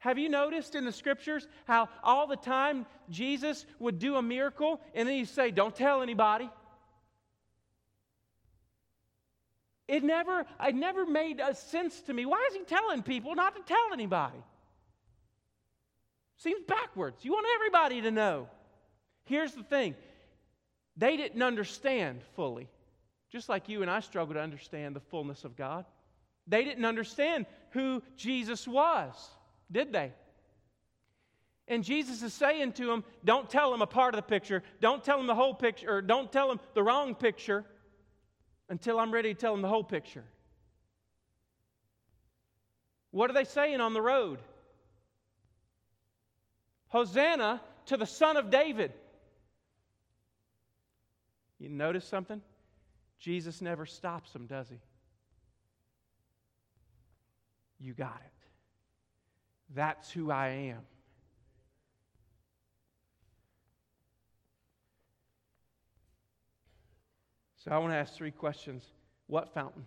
Have 0.00 0.18
you 0.18 0.28
noticed 0.28 0.74
in 0.74 0.84
the 0.84 0.92
scriptures 0.92 1.46
how 1.64 1.88
all 2.02 2.26
the 2.26 2.36
time 2.36 2.86
Jesus 3.10 3.66
would 3.80 3.98
do 3.98 4.14
a 4.16 4.22
miracle 4.22 4.80
and 4.94 5.08
then 5.08 5.16
he'd 5.16 5.28
say, 5.28 5.50
Don't 5.50 5.74
tell 5.74 6.02
anybody? 6.02 6.48
It 9.88 10.04
never, 10.04 10.44
it 10.62 10.74
never 10.74 11.06
made 11.06 11.40
a 11.40 11.54
sense 11.54 12.00
to 12.02 12.12
me. 12.12 12.26
Why 12.26 12.46
is 12.50 12.56
he 12.56 12.62
telling 12.64 13.02
people 13.02 13.34
not 13.34 13.56
to 13.56 13.62
tell 13.62 13.92
anybody? 13.92 14.38
Seems 16.36 16.62
backwards. 16.68 17.24
You 17.24 17.32
want 17.32 17.46
everybody 17.56 18.02
to 18.02 18.10
know. 18.10 18.48
Here's 19.24 19.52
the 19.52 19.62
thing 19.62 19.94
they 20.96 21.16
didn't 21.16 21.42
understand 21.42 22.20
fully, 22.36 22.68
just 23.32 23.48
like 23.48 23.68
you 23.68 23.82
and 23.82 23.90
I 23.90 24.00
struggle 24.00 24.34
to 24.34 24.40
understand 24.40 24.94
the 24.94 25.00
fullness 25.00 25.44
of 25.44 25.56
God. 25.56 25.84
They 26.48 26.64
didn't 26.64 26.86
understand 26.86 27.46
who 27.70 28.02
Jesus 28.16 28.66
was, 28.66 29.14
did 29.70 29.92
they? 29.92 30.12
And 31.68 31.84
Jesus 31.84 32.22
is 32.22 32.32
saying 32.32 32.72
to 32.72 32.86
them, 32.86 33.04
don't 33.22 33.50
tell 33.50 33.70
them 33.70 33.82
a 33.82 33.86
part 33.86 34.14
of 34.14 34.18
the 34.18 34.26
picture. 34.26 34.62
Don't 34.80 35.04
tell 35.04 35.18
them 35.18 35.26
the 35.26 35.34
whole 35.34 35.52
picture, 35.52 35.96
or 35.96 36.00
don't 36.00 36.32
tell 36.32 36.48
them 36.48 36.58
the 36.72 36.82
wrong 36.82 37.14
picture 37.14 37.64
until 38.70 38.98
I'm 38.98 39.12
ready 39.12 39.34
to 39.34 39.38
tell 39.38 39.52
them 39.52 39.60
the 39.60 39.68
whole 39.68 39.84
picture. 39.84 40.24
What 43.10 43.30
are 43.30 43.34
they 43.34 43.44
saying 43.44 43.80
on 43.80 43.92
the 43.92 44.00
road? 44.00 44.38
Hosanna 46.88 47.60
to 47.86 47.98
the 47.98 48.06
Son 48.06 48.38
of 48.38 48.50
David. 48.50 48.92
You 51.58 51.68
notice 51.68 52.06
something? 52.06 52.40
Jesus 53.18 53.60
never 53.60 53.84
stops 53.84 54.32
them, 54.32 54.46
does 54.46 54.68
he? 54.68 54.78
You 57.80 57.94
got 57.94 58.20
it. 58.24 58.46
That's 59.74 60.10
who 60.10 60.30
I 60.30 60.48
am. 60.48 60.80
So 67.56 67.70
I 67.70 67.78
want 67.78 67.92
to 67.92 67.96
ask 67.96 68.14
three 68.14 68.30
questions. 68.30 68.84
What 69.26 69.52
fountain? 69.52 69.84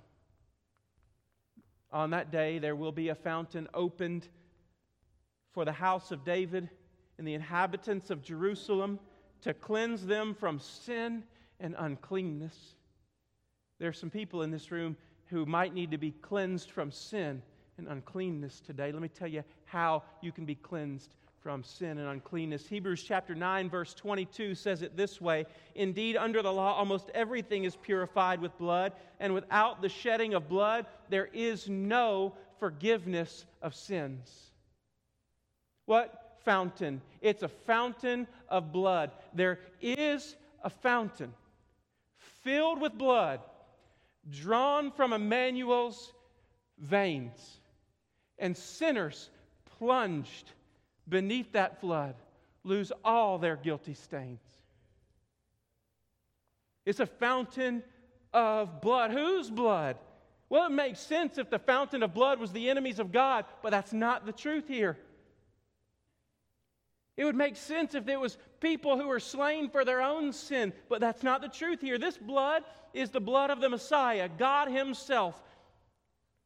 On 1.92 2.12
that 2.12 2.32
day, 2.32 2.60
there 2.60 2.76
will 2.76 2.92
be 2.92 3.10
a 3.10 3.16
fountain 3.16 3.68
opened 3.74 4.28
for 5.52 5.66
the 5.66 5.72
house 5.72 6.12
of 6.12 6.24
David 6.24 6.70
and 7.18 7.28
the 7.28 7.34
inhabitants 7.34 8.10
of 8.10 8.22
Jerusalem 8.22 9.00
to 9.42 9.54
cleanse 9.54 10.06
them 10.06 10.34
from 10.34 10.60
sin 10.60 11.24
and 11.60 11.76
uncleanness. 11.78 12.76
There 13.80 13.90
are 13.90 13.94
some 13.94 14.10
people 14.10 14.44
in 14.44 14.52
this 14.52 14.72
room 14.72 14.96
who 15.26 15.46
might 15.46 15.74
need 15.74 15.92
to 15.92 15.98
be 15.98 16.12
cleansed 16.12 16.72
from 16.72 16.92
sin 16.92 17.42
and 17.82 17.92
uncleanness 17.92 18.62
today. 18.62 18.92
Let 18.92 19.02
me 19.02 19.08
tell 19.08 19.28
you 19.28 19.44
how 19.66 20.04
you 20.22 20.32
can 20.32 20.46
be 20.46 20.56
cleansed 20.56 21.16
from 21.42 21.64
sin 21.64 21.98
and 21.98 22.08
uncleanness. 22.08 22.68
Hebrews 22.68 23.04
chapter 23.04 23.34
9, 23.34 23.70
verse 23.70 23.94
22 23.96 24.56
says 24.56 24.82
it 24.82 24.96
this 24.96 25.20
way 25.20 25.46
Indeed, 25.76 26.16
under 26.16 26.42
the 26.42 26.54
law, 26.54 26.76
almost 26.76 27.10
everything 27.14 27.64
is 27.64 27.76
purified 27.76 28.40
with 28.40 28.58
blood, 28.58 28.94
and 29.20 29.34
without 29.34 29.82
the 29.82 29.90
shedding 29.90 30.34
of 30.34 30.48
blood, 30.48 30.86
there 31.10 31.30
is 31.34 31.68
no 31.68 32.34
forgiveness 32.60 33.46
of 33.62 33.74
sins. 33.74 34.52
What 35.86 36.38
fountain? 36.46 37.02
It's 37.22 37.44
a 37.44 37.48
fountain 37.48 38.28
of 38.48 38.72
blood. 38.72 39.12
There 39.34 39.60
is 39.82 40.36
a 40.64 40.70
fountain 40.70 41.34
filled 42.44 42.80
with 42.80 42.98
blood 42.98 43.40
drawn 44.30 44.92
from 44.92 45.14
Emmanuel's 45.14 46.14
veins, 46.78 47.60
and 48.42 48.58
sinners 48.58 49.30
plunged 49.78 50.52
beneath 51.08 51.54
that 51.54 51.80
flood 51.80 52.16
lose 52.64 52.92
all 53.06 53.38
their 53.38 53.56
guilty 53.56 53.94
stains. 53.94 54.42
It's 56.86 57.00
a 57.00 57.06
fountain 57.06 57.84
of 58.34 58.82
blood. 58.82 59.12
Whose 59.12 59.50
blood? 59.50 59.98
Well, 60.50 60.66
it 60.66 60.72
makes 60.72 61.00
sense 61.00 61.38
if 61.38 61.50
the 61.50 61.60
fountain 61.60 62.04
of 62.04 62.14
blood 62.14 62.40
was 62.40 62.52
the 62.52 62.70
enemies 62.70 63.00
of 63.00 63.12
God, 63.12 63.46
but 63.64 63.70
that's 63.70 63.94
not 63.94 64.26
the 64.26 64.34
truth 64.34 64.68
here. 64.68 64.98
It 67.16 67.26
would 67.26 67.36
make 67.36 67.56
sense 67.56 67.94
if 67.94 68.06
there 68.06 68.20
was 68.20 68.38
people 68.60 68.98
who 68.98 69.08
were 69.08 69.20
slain 69.20 69.70
for 69.70 69.86
their 69.86 70.02
own 70.02 70.34
sin, 70.34 70.74
but 70.90 71.00
that's 71.00 71.24
not 71.24 71.42
the 71.42 71.48
truth 71.48 71.80
here. 71.80 71.98
This 71.98 72.18
blood 72.18 72.64
is 72.94 73.12
the 73.12 73.22
blood 73.22 73.50
of 73.50 73.62
the 73.62 73.70
Messiah, 73.70 74.28
God 74.38 74.70
Himself, 74.70 75.42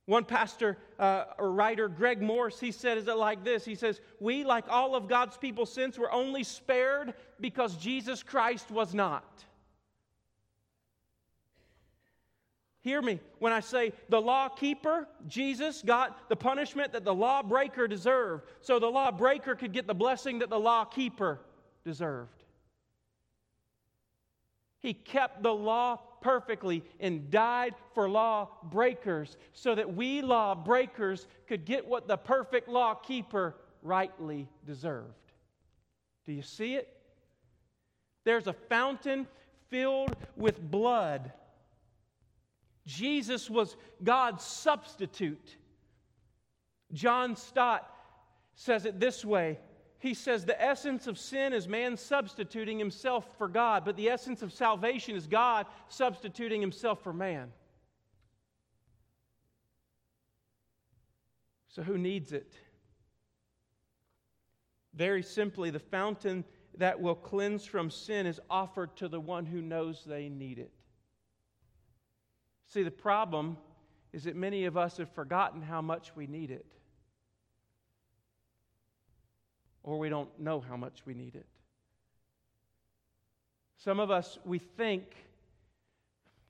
one 0.06 0.24
pastor 0.24 0.78
uh, 1.00 1.26
or 1.40 1.52
writer, 1.52 1.88
Greg 1.88 2.22
Morse, 2.22 2.60
he 2.60 2.72
says 2.72 3.08
it 3.08 3.18
like 3.18 3.44
this 3.44 3.66
He 3.66 3.76
says, 3.76 4.02
We, 4.20 4.44
like 4.44 4.66
all 4.70 4.96
of 4.96 5.08
God's 5.08 5.38
people 5.38 5.66
since, 5.66 5.98
were 5.98 6.12
only 6.12 6.44
spared 6.44 7.14
because 7.40 7.76
Jesus 7.76 8.22
Christ 8.22 8.70
was 8.72 8.94
not. 8.94 9.44
Hear 12.82 13.02
me 13.02 13.20
when 13.40 13.52
I 13.52 13.62
say 13.62 13.94
the 14.10 14.22
law 14.22 14.48
keeper, 14.48 15.08
Jesus, 15.28 15.82
got 15.84 16.30
the 16.30 16.36
punishment 16.36 16.94
that 16.94 17.04
the 17.04 17.16
lawbreaker 17.16 17.88
deserved, 17.88 18.44
so 18.62 18.78
the 18.78 18.86
lawbreaker 18.86 19.56
could 19.56 19.74
get 19.74 19.88
the 19.88 19.96
blessing 19.96 20.38
that 20.40 20.52
the 20.52 20.60
law 20.60 20.86
keeper 20.86 21.40
deserved. 21.84 22.44
He 24.82 24.94
kept 24.94 25.42
the 25.42 25.52
law 25.52 26.00
perfectly 26.26 26.84
and 27.00 27.30
died 27.30 27.76
for 27.94 28.10
law 28.10 28.50
breakers 28.64 29.38
so 29.54 29.76
that 29.76 29.94
we 29.94 30.24
law 30.24 30.56
breakers 30.56 31.28
could 31.48 31.66
get 31.66 31.86
what 31.86 32.08
the 32.08 32.18
perfect 32.18 32.68
law 32.68 32.96
keeper 32.96 33.56
rightly 33.84 34.50
deserved. 34.66 35.14
Do 36.26 36.34
you 36.34 36.42
see 36.42 36.74
it? 36.74 36.90
There's 38.24 38.48
a 38.48 38.54
fountain 38.54 39.28
filled 39.70 40.16
with 40.36 40.60
blood. 40.60 41.32
Jesus 42.88 43.48
was 43.48 43.78
God's 44.04 44.44
substitute. 44.44 45.58
John 46.92 47.36
Stott 47.36 47.88
says 48.56 48.88
it 48.88 49.00
this 49.00 49.24
way 49.24 49.60
he 50.00 50.14
says 50.14 50.46
the 50.46 50.62
essence 50.62 51.08
of 51.08 51.18
sin 51.18 51.54
is 51.54 51.68
man 51.68 51.98
substituting 51.98 52.78
himself 52.78 53.38
for 53.38 53.48
God, 53.48 53.86
but 53.86 53.96
the 53.96 54.10
essence 54.10 54.42
of 54.42 54.52
salvation 54.52 55.16
is 55.16 55.28
God 55.28 55.66
substituting 55.88 56.62
himself 56.62 57.02
for 57.02 57.14
man. 57.14 57.52
So, 61.70 61.82
who 61.82 61.98
needs 61.98 62.32
it? 62.32 62.54
Very 64.94 65.24
simply, 65.24 65.72
the 65.72 65.80
fountain 65.80 66.46
that 66.78 67.02
will 67.02 67.16
cleanse 67.16 67.66
from 67.66 67.90
sin 67.90 68.26
is 68.26 68.40
offered 68.50 68.96
to 68.98 69.08
the 69.08 69.20
one 69.20 69.46
who 69.46 69.62
knows 69.62 70.04
they 70.06 70.30
need 70.30 70.60
it. 70.60 70.72
See, 72.68 72.84
the 72.84 72.92
problem 72.92 73.58
is 74.14 74.24
that 74.24 74.36
many 74.36 74.66
of 74.66 74.78
us 74.78 74.98
have 74.98 75.10
forgotten 75.12 75.62
how 75.62 75.82
much 75.82 76.16
we 76.16 76.28
need 76.28 76.52
it 76.52 76.66
or 79.86 80.00
we 80.00 80.10
don't 80.10 80.28
know 80.40 80.60
how 80.60 80.76
much 80.76 81.04
we 81.06 81.14
need 81.14 81.36
it. 81.36 81.46
Some 83.78 84.00
of 84.00 84.10
us, 84.10 84.40
we 84.44 84.58
think, 84.58 85.04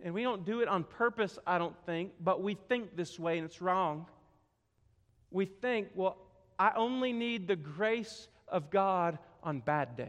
and 0.02 0.14
we 0.14 0.24
don't 0.24 0.46
do 0.46 0.62
it 0.62 0.70
on 0.70 0.86
purpose, 0.86 1.38
I 1.46 1.58
don't 1.58 1.76
think, 1.86 2.14
but 2.22 2.42
we 2.42 2.56
think 2.70 2.96
this 2.96 3.20
way 3.20 3.38
and 3.38 3.46
it's 3.46 3.62
wrong. 3.62 4.06
We 5.32 5.46
think, 5.46 5.90
well, 5.96 6.18
I 6.58 6.72
only 6.78 7.12
need 7.12 7.48
the 7.48 7.58
grace 7.58 8.30
of 8.48 8.70
God 8.70 9.20
on 9.44 9.60
bad 9.60 9.98
days. 9.98 10.08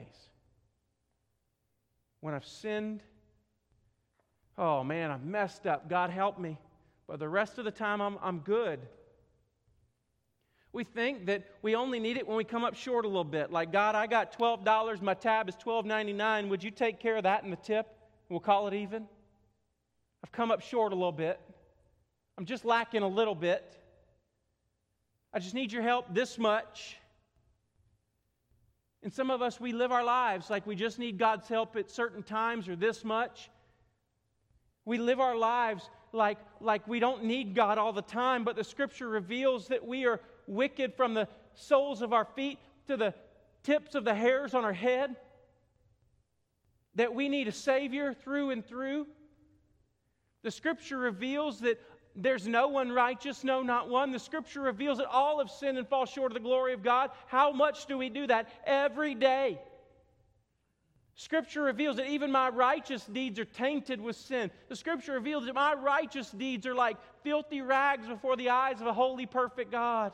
When 2.20 2.32
I've 2.32 2.46
sinned, 2.46 3.02
oh 4.56 4.84
man, 4.84 5.10
I've 5.10 5.24
messed 5.24 5.66
up. 5.66 5.90
God 5.90 6.10
help 6.10 6.38
me. 6.38 6.58
But 7.08 7.18
the 7.18 7.28
rest 7.28 7.58
of 7.58 7.64
the 7.64 7.72
time, 7.72 8.00
I'm, 8.00 8.18
I'm 8.22 8.38
good. 8.38 8.78
We 10.76 10.84
think 10.84 11.24
that 11.24 11.42
we 11.62 11.74
only 11.74 11.98
need 11.98 12.18
it 12.18 12.28
when 12.28 12.36
we 12.36 12.44
come 12.44 12.62
up 12.62 12.74
short 12.74 13.06
a 13.06 13.08
little 13.08 13.24
bit. 13.24 13.50
Like, 13.50 13.72
God, 13.72 13.94
I 13.94 14.06
got 14.06 14.38
$12, 14.38 15.00
my 15.00 15.14
tab 15.14 15.48
is 15.48 15.54
$12.99. 15.56 16.50
Would 16.50 16.62
you 16.62 16.70
take 16.70 17.00
care 17.00 17.16
of 17.16 17.22
that 17.22 17.44
in 17.44 17.50
the 17.50 17.56
tip? 17.56 17.86
We'll 18.28 18.40
call 18.40 18.68
it 18.68 18.74
even. 18.74 19.06
I've 20.22 20.32
come 20.32 20.50
up 20.50 20.60
short 20.60 20.92
a 20.92 20.94
little 20.94 21.12
bit. 21.12 21.40
I'm 22.36 22.44
just 22.44 22.66
lacking 22.66 23.00
a 23.00 23.08
little 23.08 23.34
bit. 23.34 23.64
I 25.32 25.38
just 25.38 25.54
need 25.54 25.72
your 25.72 25.80
help 25.80 26.12
this 26.12 26.36
much. 26.36 26.98
And 29.02 29.10
some 29.10 29.30
of 29.30 29.40
us, 29.40 29.58
we 29.58 29.72
live 29.72 29.92
our 29.92 30.04
lives 30.04 30.50
like 30.50 30.66
we 30.66 30.76
just 30.76 30.98
need 30.98 31.16
God's 31.16 31.48
help 31.48 31.74
at 31.76 31.90
certain 31.90 32.22
times 32.22 32.68
or 32.68 32.76
this 32.76 33.02
much. 33.02 33.48
We 34.84 34.98
live 34.98 35.20
our 35.20 35.36
lives 35.36 35.88
like, 36.12 36.36
like 36.60 36.86
we 36.86 37.00
don't 37.00 37.24
need 37.24 37.54
God 37.54 37.78
all 37.78 37.94
the 37.94 38.02
time, 38.02 38.44
but 38.44 38.56
the 38.56 38.64
scripture 38.64 39.08
reveals 39.08 39.68
that 39.68 39.86
we 39.86 40.04
are 40.04 40.20
wicked 40.46 40.94
from 40.94 41.14
the 41.14 41.28
soles 41.54 42.02
of 42.02 42.12
our 42.12 42.24
feet 42.24 42.58
to 42.86 42.96
the 42.96 43.14
tips 43.62 43.94
of 43.94 44.04
the 44.04 44.14
hairs 44.14 44.54
on 44.54 44.64
our 44.64 44.72
head? 44.72 45.16
That 46.94 47.14
we 47.14 47.28
need 47.28 47.48
a 47.48 47.52
Savior 47.52 48.14
through 48.14 48.50
and 48.50 48.64
through? 48.64 49.06
The 50.42 50.50
Scripture 50.50 50.98
reveals 50.98 51.60
that 51.60 51.80
there's 52.14 52.46
no 52.46 52.68
one 52.68 52.90
righteous, 52.90 53.44
no, 53.44 53.62
not 53.62 53.90
one. 53.90 54.10
The 54.10 54.18
Scripture 54.18 54.62
reveals 54.62 54.98
that 54.98 55.08
all 55.08 55.38
have 55.38 55.50
sinned 55.50 55.76
and 55.76 55.86
fall 55.86 56.06
short 56.06 56.32
of 56.32 56.34
the 56.34 56.40
glory 56.40 56.72
of 56.72 56.82
God. 56.82 57.10
How 57.26 57.52
much 57.52 57.86
do 57.86 57.98
we 57.98 58.08
do 58.08 58.26
that? 58.28 58.48
Every 58.64 59.14
day. 59.14 59.60
Scripture 61.14 61.62
reveals 61.62 61.96
that 61.96 62.08
even 62.08 62.30
my 62.30 62.50
righteous 62.50 63.04
deeds 63.06 63.38
are 63.38 63.46
tainted 63.46 64.00
with 64.00 64.16
sin. 64.16 64.50
The 64.68 64.76
Scripture 64.76 65.12
reveals 65.12 65.46
that 65.46 65.54
my 65.54 65.72
righteous 65.72 66.30
deeds 66.30 66.66
are 66.66 66.74
like 66.74 66.98
filthy 67.22 67.62
rags 67.62 68.06
before 68.06 68.36
the 68.36 68.50
eyes 68.50 68.80
of 68.80 68.86
a 68.86 68.92
holy, 68.92 69.24
perfect 69.24 69.72
God. 69.72 70.12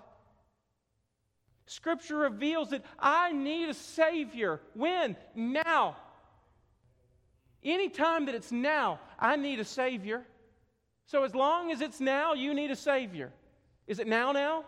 Scripture 1.66 2.16
reveals 2.16 2.70
that 2.70 2.85
I 2.98 3.33
need 3.33 3.68
a 3.68 3.75
Savior. 3.75 4.61
When? 4.75 5.16
Now. 5.35 5.96
Anytime 7.64 8.27
that 8.27 8.35
it's 8.35 8.51
now, 8.51 8.98
I 9.18 9.37
need 9.37 9.61
a 9.61 9.64
Savior. 9.64 10.22
So 11.07 11.25
as 11.25 11.35
long 11.35 11.70
as 11.70 11.81
it's 11.81 12.01
now, 12.01 12.35
you 12.35 12.55
need 12.55 12.70
a 12.70 12.77
Savior. 12.77 13.33
Is 13.87 13.98
it 13.98 14.07
now, 14.07 14.33
now? 14.33 14.64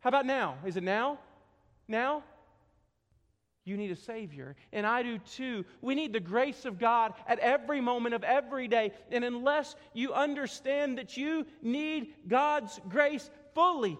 How 0.00 0.08
about 0.08 0.26
now? 0.26 0.56
Is 0.64 0.76
it 0.76 0.82
now? 0.82 1.18
Now? 1.88 2.22
You 3.64 3.76
need 3.76 3.90
a 3.90 3.96
Savior. 3.96 4.54
And 4.72 4.86
I 4.86 5.02
do 5.02 5.18
too. 5.18 5.64
We 5.80 5.96
need 5.96 6.12
the 6.12 6.20
grace 6.20 6.64
of 6.64 6.78
God 6.78 7.14
at 7.26 7.40
every 7.40 7.80
moment 7.80 8.14
of 8.14 8.22
every 8.22 8.68
day. 8.68 8.92
And 9.10 9.24
unless 9.24 9.74
you 9.92 10.12
understand 10.12 10.98
that 10.98 11.16
you 11.16 11.46
need 11.62 12.14
God's 12.28 12.80
grace 12.88 13.28
fully, 13.54 13.98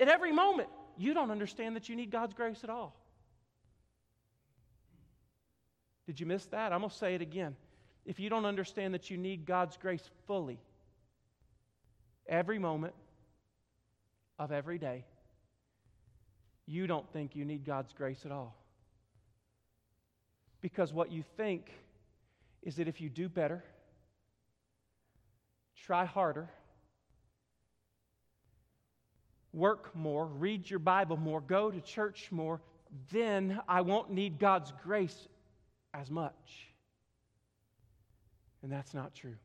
at 0.00 0.08
every 0.08 0.32
moment, 0.32 0.68
you 1.00 1.14
don't 1.14 1.30
understand 1.30 1.76
that 1.76 1.88
you 1.88 1.96
need 1.96 2.10
God's 2.10 2.34
grace 2.34 2.62
at 2.62 2.68
all. 2.68 2.94
Did 6.06 6.20
you 6.20 6.26
miss 6.26 6.44
that? 6.46 6.72
I'm 6.72 6.80
going 6.80 6.90
to 6.90 6.96
say 6.96 7.14
it 7.14 7.22
again. 7.22 7.56
If 8.04 8.20
you 8.20 8.28
don't 8.28 8.44
understand 8.44 8.92
that 8.92 9.10
you 9.10 9.16
need 9.16 9.46
God's 9.46 9.78
grace 9.78 10.02
fully, 10.26 10.60
every 12.28 12.58
moment 12.58 12.92
of 14.38 14.52
every 14.52 14.76
day, 14.76 15.04
you 16.66 16.86
don't 16.86 17.10
think 17.12 17.34
you 17.34 17.46
need 17.46 17.64
God's 17.64 17.92
grace 17.94 18.26
at 18.26 18.32
all. 18.32 18.54
Because 20.60 20.92
what 20.92 21.10
you 21.10 21.24
think 21.38 21.70
is 22.62 22.76
that 22.76 22.88
if 22.88 23.00
you 23.00 23.08
do 23.08 23.28
better, 23.28 23.64
try 25.76 26.04
harder, 26.04 26.50
work 29.52 29.94
more, 29.94 30.26
read 30.26 30.68
your 30.68 30.78
Bible 30.78 31.16
more, 31.16 31.40
go 31.40 31.70
to 31.70 31.80
church 31.80 32.28
more, 32.30 32.60
then 33.12 33.60
I 33.68 33.80
won't 33.80 34.10
need 34.10 34.38
God's 34.38 34.72
grace 34.84 35.28
as 35.94 36.10
much. 36.10 36.68
And 38.62 38.70
that's 38.70 38.94
not 38.94 39.14
true. 39.14 39.36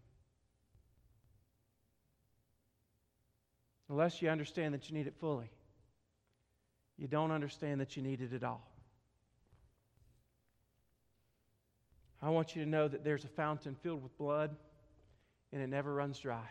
Unless 3.90 4.22
you 4.22 4.30
understand 4.30 4.74
that 4.74 4.90
you 4.90 4.98
need 4.98 5.08
it 5.08 5.16
fully, 5.20 5.50
you 6.98 7.08
don't 7.08 7.32
understand 7.32 7.82
that 7.82 7.96
you 7.96 8.04
need 8.04 8.22
it 8.22 8.34
at 8.34 8.44
all. 8.44 8.68
I 12.22 12.30
want 12.30 12.56
you 12.56 12.64
to 12.64 12.70
know 12.70 12.88
that 12.88 13.04
there's 13.04 13.24
a 13.24 13.30
fountain 13.30 13.76
filled 13.84 14.02
with 14.02 14.18
blood 14.18 14.56
and 15.52 15.62
it 15.62 15.68
never 15.68 15.94
runs 15.94 16.18
dry. 16.20 16.50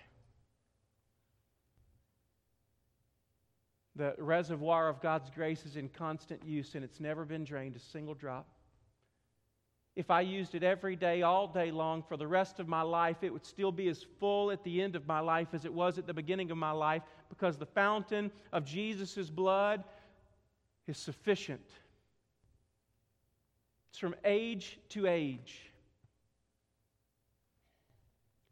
The 3.97 4.15
reservoir 4.19 4.89
of 4.89 5.01
God's 5.01 5.31
grace 5.31 5.65
is 5.65 5.77
in 5.77 5.89
constant 5.89 6.45
use 6.45 6.75
and 6.75 6.85
it's 6.85 7.01
never 7.01 7.25
been 7.25 7.45
drained 7.45 7.77
a 7.77 7.79
single 7.79 8.15
drop. 8.15 8.47
If 9.95 10.11
I 10.11 10.23
used 10.23 10.57
it 10.57 10.65
every 10.65 10.97
day, 10.97 11.23
all 11.23 11.47
day 11.47 11.71
long, 11.71 12.03
for 12.03 12.17
the 12.17 12.27
rest 12.27 12.59
of 12.59 12.67
my 12.67 12.83
life, 12.83 13.19
it 13.23 13.33
would 13.33 13.47
still 13.47 13.71
be 13.71 13.87
as 13.87 14.05
full 14.19 14.51
at 14.51 14.65
the 14.65 14.83
end 14.83 14.97
of 14.97 15.07
my 15.07 15.21
life 15.21 15.49
as 15.53 15.65
it 15.65 15.73
was 15.73 15.99
at 15.99 16.07
the 16.09 16.15
beginning 16.15 16.51
of 16.51 16.57
my 16.57 16.73
life 16.73 17.03
because 17.29 17.57
the 17.57 17.67
fountain 17.67 18.33
of 18.53 18.65
Jesus' 18.65 19.31
blood 19.31 19.85
is 20.89 20.99
sufficient 20.99 21.71
it's 23.95 24.01
from 24.01 24.17
age 24.25 24.81
to 24.89 25.07
age. 25.07 25.71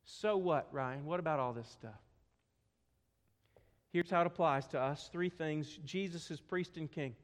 So 0.04 0.36
what, 0.36 0.68
Ryan? 0.70 1.04
What 1.04 1.18
about 1.18 1.40
all 1.40 1.52
this 1.52 1.66
stuff? 1.66 1.98
Here's 3.92 4.10
how 4.10 4.22
it 4.22 4.26
applies 4.26 4.66
to 4.68 4.80
us 4.80 5.10
three 5.12 5.28
things 5.28 5.78
Jesus 5.84 6.30
is 6.30 6.40
priest 6.40 6.76
and 6.76 6.90
king. 6.90 7.14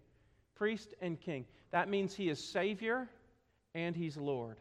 Priest 0.55 0.95
and 1.01 1.19
king. 1.19 1.47
That 1.71 1.89
means 1.89 2.15
he 2.15 2.29
is 2.29 2.43
Savior 2.43 3.09
and 3.75 3.97
he's 3.97 4.17
Lord. 4.17 4.57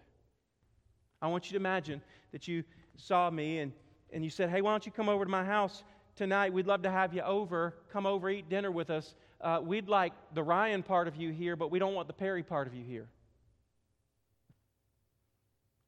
I 1.22 1.28
want 1.28 1.46
you 1.46 1.52
to 1.52 1.58
imagine 1.58 2.02
that 2.32 2.48
you 2.48 2.64
saw 2.96 3.30
me 3.30 3.60
and, 3.60 3.72
and 4.14 4.24
you 4.24 4.30
said, 4.30 4.50
Hey, 4.50 4.62
why 4.62 4.72
don't 4.72 4.86
you 4.86 4.92
come 4.92 5.10
over 5.10 5.26
to 5.26 5.32
my 5.32 5.44
house 5.44 5.84
tonight? 6.16 6.54
We'd 6.54 6.68
love 6.68 6.84
to 6.84 6.92
have 6.92 7.14
you 7.14 7.22
over. 7.22 7.74
Come 7.92 8.06
over, 8.06 8.30
eat 8.30 8.50
dinner 8.50 8.72
with 8.72 8.90
us. 8.90 9.16
Uh, 9.42 9.60
we'd 9.62 9.90
like 9.90 10.14
the 10.34 10.44
Ryan 10.44 10.84
part 10.84 11.08
of 11.08 11.16
you 11.16 11.32
here, 11.32 11.56
but 11.56 11.72
we 11.72 11.80
don't 11.80 11.94
want 11.94 12.08
the 12.08 12.14
Perry 12.14 12.44
part 12.44 12.68
of 12.68 12.74
you 12.74 12.84
here. 12.84 13.08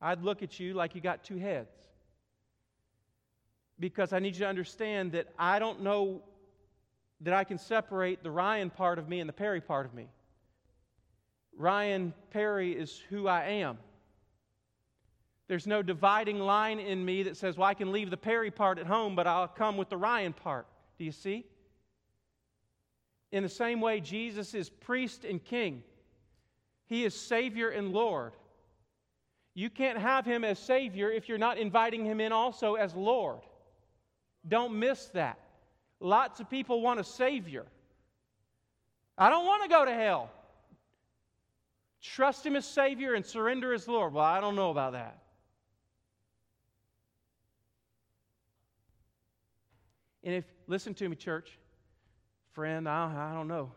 I'd 0.02 0.24
look 0.24 0.44
at 0.44 0.60
you 0.60 0.74
like 0.74 0.96
you 0.96 1.02
got 1.02 1.24
two 1.24 1.38
heads. 1.38 1.89
Because 3.80 4.14
I 4.14 4.20
need 4.20 4.36
you 4.36 4.42
to 4.42 4.48
understand 4.48 5.14
that 5.14 5.28
I 5.38 5.60
don't 5.60 5.82
know 5.82 6.22
that 7.22 7.34
I 7.34 7.44
can 7.44 7.58
separate 7.58 8.24
the 8.24 8.32
Ryan 8.32 8.70
part 8.70 9.00
of 9.00 9.10
me 9.10 9.20
and 9.20 9.28
the 9.28 9.34
Perry 9.34 9.62
part 9.62 9.86
of 9.86 9.94
me. 9.94 10.08
Ryan 11.58 12.14
Perry 12.32 12.72
is 12.72 13.02
who 13.10 13.28
I 13.28 13.44
am. 13.46 13.78
There's 15.48 15.68
no 15.68 15.82
dividing 15.82 16.40
line 16.40 16.80
in 16.80 17.04
me 17.04 17.24
that 17.24 17.36
says, 17.36 17.58
well, 17.58 17.68
I 17.68 17.74
can 17.74 17.92
leave 17.92 18.12
the 18.12 18.18
Perry 18.18 18.52
part 18.52 18.78
at 18.78 18.86
home, 18.86 19.16
but 19.16 19.28
I'll 19.28 19.48
come 19.48 19.78
with 19.78 19.90
the 19.90 19.98
Ryan 19.98 20.32
part. 20.32 20.68
Do 20.98 21.04
you 21.04 21.12
see? 21.12 21.46
In 23.32 23.44
the 23.44 23.50
same 23.50 23.82
way, 23.82 24.00
Jesus 24.00 24.54
is 24.54 24.70
priest 24.70 25.26
and 25.26 25.44
king, 25.44 25.84
he 26.86 27.04
is 27.04 27.14
Savior 27.14 27.70
and 27.70 27.92
Lord. 27.92 28.34
You 29.54 29.70
can't 29.70 29.98
have 29.98 30.26
him 30.26 30.44
as 30.44 30.58
Savior 30.58 31.12
if 31.12 31.28
you're 31.28 31.38
not 31.38 31.58
inviting 31.58 32.06
him 32.06 32.22
in 32.22 32.32
also 32.32 32.76
as 32.76 32.96
Lord. 32.96 33.42
Don't 34.48 34.80
miss 34.80 35.06
that. 35.08 35.40
Lots 36.00 36.40
of 36.40 36.50
people 36.50 36.82
want 36.82 37.00
a 37.00 37.04
Savior. 37.04 37.66
I 39.18 39.30
don't 39.30 39.46
want 39.46 39.64
to 39.64 39.70
go 39.70 39.86
to 39.86 39.94
hell. 39.94 40.32
Trust 42.02 42.46
him 42.46 42.56
as 42.56 42.66
Savior 42.66 43.14
and 43.14 43.26
surrender 43.26 43.74
as 43.74 43.88
Lord. 43.88 44.14
Well, 44.14 44.24
I 44.24 44.40
don't 44.40 44.56
know 44.56 44.70
about 44.70 44.94
that. 44.94 45.20
And 50.24 50.36
if, 50.36 50.46
listen 50.68 50.94
to 50.96 51.10
me, 51.10 51.16
church, 51.16 51.58
friend, 52.52 52.88
I, 52.88 53.32
I 53.32 53.34
don't 53.34 53.48
know. 53.48 53.72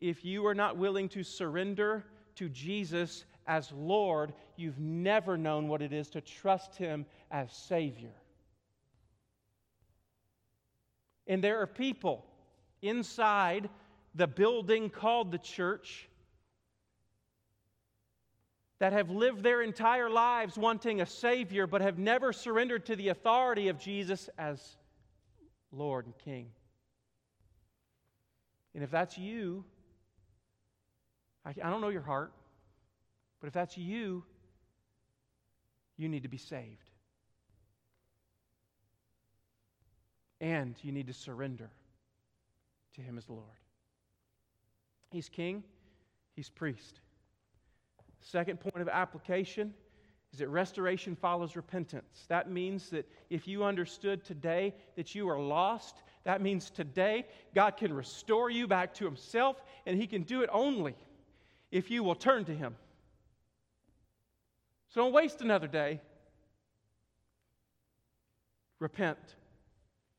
If 0.00 0.24
you 0.24 0.46
are 0.46 0.54
not 0.54 0.76
willing 0.76 1.08
to 1.10 1.22
surrender 1.22 2.04
to 2.36 2.48
Jesus 2.48 3.24
as 3.46 3.70
Lord, 3.72 4.32
you've 4.56 4.78
never 4.78 5.36
known 5.36 5.68
what 5.68 5.82
it 5.82 5.92
is 5.92 6.08
to 6.10 6.20
trust 6.20 6.76
Him 6.76 7.04
as 7.30 7.52
Savior. 7.52 8.14
And 11.26 11.42
there 11.42 11.60
are 11.60 11.66
people 11.66 12.24
inside 12.82 13.68
the 14.14 14.26
building 14.26 14.90
called 14.90 15.30
the 15.30 15.38
church 15.38 16.08
that 18.78 18.92
have 18.92 19.10
lived 19.10 19.42
their 19.42 19.62
entire 19.62 20.08
lives 20.08 20.56
wanting 20.56 21.00
a 21.00 21.06
Savior, 21.06 21.66
but 21.66 21.82
have 21.82 21.98
never 21.98 22.32
surrendered 22.32 22.86
to 22.86 22.96
the 22.96 23.08
authority 23.08 23.68
of 23.68 23.78
Jesus 23.78 24.30
as 24.38 24.76
Lord 25.70 26.06
and 26.06 26.18
King. 26.18 26.48
And 28.74 28.82
if 28.82 28.90
that's 28.90 29.18
you, 29.18 29.64
I, 31.44 31.50
I 31.50 31.70
don't 31.70 31.80
know 31.80 31.88
your 31.88 32.02
heart. 32.02 32.32
But 33.40 33.48
if 33.48 33.52
that's 33.52 33.76
you, 33.76 34.24
you 35.96 36.08
need 36.08 36.22
to 36.22 36.28
be 36.28 36.36
saved. 36.36 36.89
And 40.40 40.74
you 40.82 40.92
need 40.92 41.06
to 41.08 41.12
surrender 41.12 41.70
to 42.94 43.00
Him 43.00 43.18
as 43.18 43.28
Lord. 43.28 43.44
He's 45.10 45.28
king, 45.28 45.62
He's 46.34 46.48
priest. 46.48 47.00
Second 48.20 48.60
point 48.60 48.80
of 48.80 48.88
application 48.88 49.74
is 50.32 50.38
that 50.38 50.48
restoration 50.48 51.16
follows 51.16 51.56
repentance. 51.56 52.24
That 52.28 52.50
means 52.50 52.90
that 52.90 53.08
if 53.30 53.48
you 53.48 53.64
understood 53.64 54.24
today 54.24 54.74
that 54.96 55.14
you 55.14 55.28
are 55.28 55.40
lost, 55.40 56.02
that 56.24 56.40
means 56.40 56.70
today 56.70 57.26
God 57.54 57.76
can 57.76 57.92
restore 57.92 58.50
you 58.50 58.68
back 58.68 58.94
to 58.94 59.04
Himself, 59.04 59.62
and 59.86 59.98
He 59.98 60.06
can 60.06 60.22
do 60.22 60.42
it 60.42 60.50
only 60.52 60.94
if 61.70 61.90
you 61.90 62.04
will 62.04 62.14
turn 62.14 62.44
to 62.44 62.54
Him. 62.54 62.76
So 64.90 65.02
don't 65.02 65.12
waste 65.12 65.40
another 65.40 65.68
day. 65.68 66.00
Repent. 68.78 69.18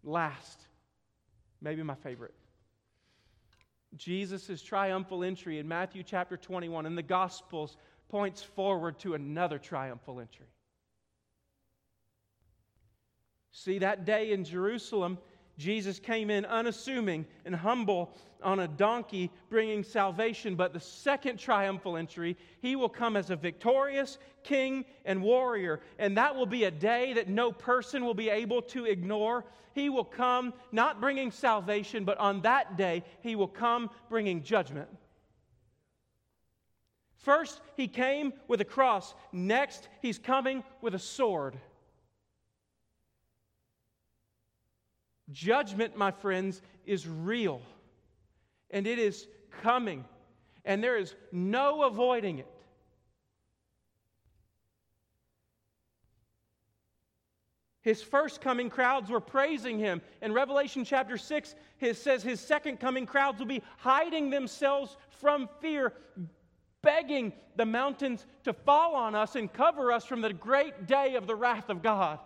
Last, 0.03 0.67
maybe 1.61 1.83
my 1.83 1.95
favorite. 1.95 2.33
Jesus' 3.97 4.61
triumphal 4.61 5.23
entry 5.23 5.59
in 5.59 5.67
Matthew 5.67 6.03
chapter 6.03 6.37
21 6.37 6.85
in 6.85 6.95
the 6.95 7.03
Gospels 7.03 7.77
points 8.09 8.41
forward 8.41 8.99
to 8.99 9.13
another 9.13 9.59
triumphal 9.59 10.19
entry. 10.19 10.47
See, 13.51 13.79
that 13.79 14.05
day 14.05 14.31
in 14.31 14.45
Jerusalem, 14.45 15.17
Jesus 15.57 15.99
came 15.99 16.29
in 16.29 16.45
unassuming 16.45 17.25
and 17.45 17.55
humble 17.55 18.13
on 18.43 18.59
a 18.59 18.67
donkey, 18.67 19.29
bringing 19.49 19.83
salvation. 19.83 20.55
But 20.55 20.73
the 20.73 20.79
second 20.79 21.37
triumphal 21.37 21.97
entry, 21.97 22.37
he 22.61 22.75
will 22.75 22.89
come 22.89 23.15
as 23.15 23.29
a 23.29 23.35
victorious 23.35 24.17
king 24.43 24.85
and 25.05 25.21
warrior. 25.21 25.81
And 25.99 26.17
that 26.17 26.35
will 26.35 26.45
be 26.45 26.63
a 26.63 26.71
day 26.71 27.13
that 27.13 27.29
no 27.29 27.51
person 27.51 28.03
will 28.03 28.13
be 28.13 28.29
able 28.29 28.61
to 28.63 28.85
ignore. 28.85 29.45
He 29.73 29.89
will 29.89 30.05
come 30.05 30.53
not 30.71 30.99
bringing 30.99 31.31
salvation, 31.31 32.03
but 32.03 32.17
on 32.17 32.41
that 32.41 32.77
day, 32.77 33.03
he 33.21 33.35
will 33.35 33.47
come 33.47 33.89
bringing 34.09 34.43
judgment. 34.43 34.89
First, 37.17 37.61
he 37.77 37.87
came 37.87 38.33
with 38.47 38.61
a 38.61 38.65
cross. 38.65 39.13
Next, 39.31 39.87
he's 40.01 40.17
coming 40.17 40.63
with 40.81 40.95
a 40.95 40.99
sword. 40.99 41.55
Judgment, 45.31 45.97
my 45.97 46.11
friends, 46.11 46.61
is 46.85 47.07
real 47.07 47.61
and 48.71 48.87
it 48.87 48.99
is 48.99 49.27
coming, 49.61 50.05
and 50.65 50.83
there 50.83 50.97
is 50.97 51.13
no 51.31 51.83
avoiding 51.83 52.39
it. 52.39 52.47
His 57.81 58.01
first 58.01 58.41
coming 58.41 58.69
crowds 58.69 59.09
were 59.09 59.19
praising 59.19 59.79
him. 59.79 60.01
In 60.21 60.33
Revelation 60.33 60.85
chapter 60.85 61.17
6, 61.17 61.55
it 61.79 61.97
says 61.97 62.21
his 62.21 62.39
second 62.39 62.79
coming 62.79 63.07
crowds 63.07 63.39
will 63.39 63.47
be 63.47 63.63
hiding 63.77 64.29
themselves 64.29 64.97
from 65.09 65.49
fear, 65.59 65.93
begging 66.83 67.33
the 67.55 67.65
mountains 67.65 68.27
to 68.43 68.53
fall 68.53 68.95
on 68.95 69.15
us 69.15 69.35
and 69.35 69.51
cover 69.51 69.91
us 69.91 70.05
from 70.05 70.21
the 70.21 70.31
great 70.31 70.85
day 70.85 71.15
of 71.15 71.25
the 71.25 71.35
wrath 71.35 71.69
of 71.69 71.81
God. 71.81 72.19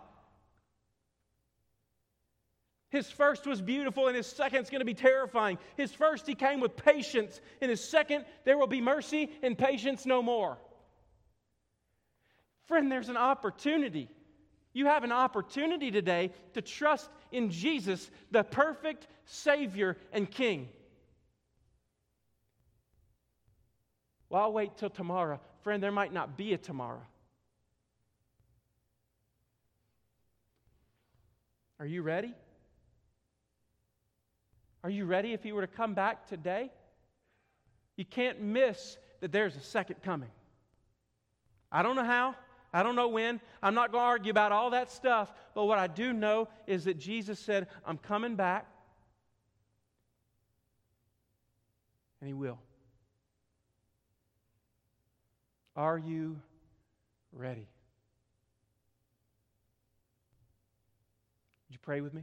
His 2.96 3.10
first 3.10 3.46
was 3.46 3.60
beautiful, 3.60 4.06
and 4.06 4.16
his 4.16 4.26
second 4.26 4.62
is 4.62 4.70
going 4.70 4.80
to 4.80 4.86
be 4.86 4.94
terrifying. 4.94 5.58
His 5.76 5.92
first, 5.92 6.26
he 6.26 6.34
came 6.34 6.60
with 6.60 6.76
patience. 6.76 7.42
In 7.60 7.68
his 7.68 7.86
second, 7.86 8.24
there 8.46 8.56
will 8.56 8.66
be 8.66 8.80
mercy 8.80 9.30
and 9.42 9.56
patience 9.56 10.06
no 10.06 10.22
more. 10.22 10.56
Friend, 12.64 12.90
there's 12.90 13.10
an 13.10 13.18
opportunity. 13.18 14.08
You 14.72 14.86
have 14.86 15.04
an 15.04 15.12
opportunity 15.12 15.90
today 15.90 16.32
to 16.54 16.62
trust 16.62 17.10
in 17.32 17.50
Jesus, 17.50 18.10
the 18.30 18.42
perfect 18.42 19.08
Savior 19.26 19.98
and 20.10 20.30
King. 20.30 20.70
Well, 24.30 24.40
I'll 24.40 24.52
wait 24.54 24.78
till 24.78 24.88
tomorrow. 24.88 25.38
Friend, 25.60 25.82
there 25.82 25.92
might 25.92 26.14
not 26.14 26.38
be 26.38 26.54
a 26.54 26.58
tomorrow. 26.58 27.02
Are 31.78 31.86
you 31.86 32.00
ready? 32.00 32.32
Are 34.86 34.90
you 34.90 35.04
ready 35.04 35.32
if 35.32 35.42
He 35.42 35.50
were 35.50 35.62
to 35.62 35.66
come 35.66 35.94
back 35.94 36.28
today? 36.28 36.70
You 37.96 38.04
can't 38.04 38.40
miss 38.40 38.96
that 39.20 39.32
there's 39.32 39.56
a 39.56 39.60
second 39.60 39.96
coming. 40.00 40.28
I 41.72 41.82
don't 41.82 41.96
know 41.96 42.04
how. 42.04 42.36
I 42.72 42.84
don't 42.84 42.94
know 42.94 43.08
when. 43.08 43.40
I'm 43.60 43.74
not 43.74 43.90
going 43.90 44.02
to 44.02 44.06
argue 44.06 44.30
about 44.30 44.52
all 44.52 44.70
that 44.70 44.92
stuff. 44.92 45.32
But 45.56 45.64
what 45.64 45.80
I 45.80 45.88
do 45.88 46.12
know 46.12 46.46
is 46.68 46.84
that 46.84 47.00
Jesus 47.00 47.40
said, 47.40 47.66
I'm 47.84 47.98
coming 47.98 48.36
back. 48.36 48.64
And 52.20 52.28
He 52.28 52.34
will. 52.34 52.60
Are 55.74 55.98
you 55.98 56.38
ready? 57.32 57.66
Would 61.66 61.72
you 61.72 61.78
pray 61.82 62.00
with 62.00 62.14
me? 62.14 62.22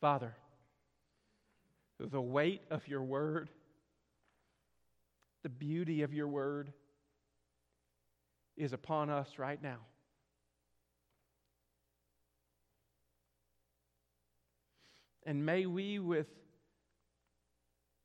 Father, 0.00 0.34
the 1.98 2.20
weight 2.20 2.62
of 2.70 2.86
your 2.86 3.02
word, 3.02 3.50
the 5.42 5.48
beauty 5.48 6.02
of 6.02 6.12
your 6.14 6.28
word 6.28 6.72
is 8.56 8.72
upon 8.72 9.10
us 9.10 9.38
right 9.38 9.62
now. 9.62 9.78
And 15.24 15.44
may 15.44 15.66
we, 15.66 15.98
with 15.98 16.28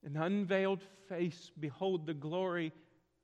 an 0.03 0.17
unveiled 0.17 0.81
face, 1.07 1.51
behold 1.59 2.05
the 2.05 2.13
glory 2.13 2.73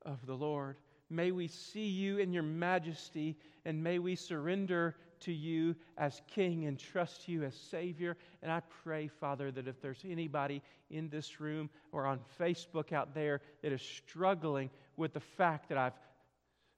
of 0.05 0.25
the 0.25 0.35
Lord. 0.35 0.77
May 1.09 1.31
we 1.31 1.47
see 1.47 1.87
you 1.87 2.19
in 2.19 2.31
your 2.31 2.43
majesty, 2.43 3.35
and 3.69 3.83
may 3.83 3.99
we 3.99 4.15
surrender 4.15 4.95
to 5.19 5.31
you 5.31 5.75
as 5.95 6.23
King 6.27 6.65
and 6.65 6.79
trust 6.79 7.27
you 7.27 7.43
as 7.43 7.53
Savior. 7.53 8.17
And 8.41 8.51
I 8.51 8.61
pray, 8.83 9.07
Father, 9.07 9.51
that 9.51 9.67
if 9.67 9.79
there's 9.79 10.01
anybody 10.09 10.63
in 10.89 11.07
this 11.07 11.39
room 11.39 11.69
or 11.91 12.07
on 12.07 12.19
Facebook 12.39 12.93
out 12.93 13.13
there 13.13 13.41
that 13.61 13.71
is 13.71 13.83
struggling 13.83 14.71
with 14.97 15.13
the 15.13 15.19
fact 15.19 15.69
that 15.69 15.77
I've, 15.77 15.93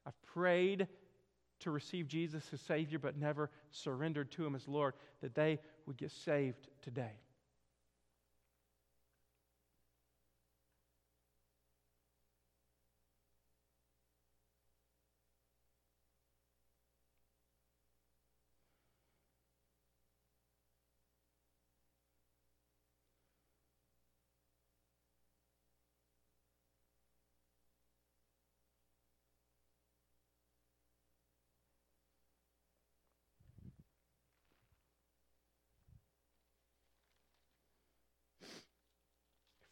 I've 0.06 0.22
prayed 0.34 0.86
to 1.62 1.72
receive 1.72 2.10
Jesus 2.10 2.44
as 2.52 2.60
Savior 2.60 3.00
but 3.00 3.18
never 3.18 3.50
surrendered 3.70 4.30
to 4.32 4.46
Him 4.46 4.54
as 4.54 4.68
Lord, 4.68 4.94
that 5.22 5.34
they 5.34 5.60
would 5.86 5.96
get 5.96 6.12
saved 6.12 6.68
today. 6.82 7.14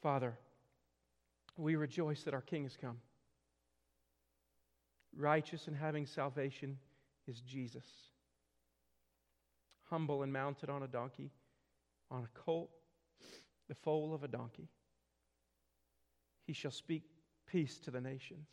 Father, 0.09 0.39
we 1.55 1.75
rejoice 1.75 2.23
that 2.23 2.33
our 2.33 2.41
King 2.41 2.63
has 2.63 2.75
come. 2.75 2.97
Righteous 5.15 5.67
and 5.67 5.75
having 5.75 6.07
salvation 6.07 6.79
is 7.27 7.41
Jesus. 7.41 7.85
Humble 9.87 10.23
and 10.23 10.33
mounted 10.33 10.67
on 10.67 10.81
a 10.81 10.87
donkey, 10.87 11.29
on 12.09 12.23
a 12.23 12.39
colt, 12.39 12.71
the 13.67 13.75
foal 13.75 14.15
of 14.15 14.23
a 14.23 14.27
donkey. 14.27 14.67
He 16.47 16.53
shall 16.53 16.71
speak 16.71 17.03
peace 17.45 17.77
to 17.81 17.91
the 17.91 18.01
nations. 18.01 18.47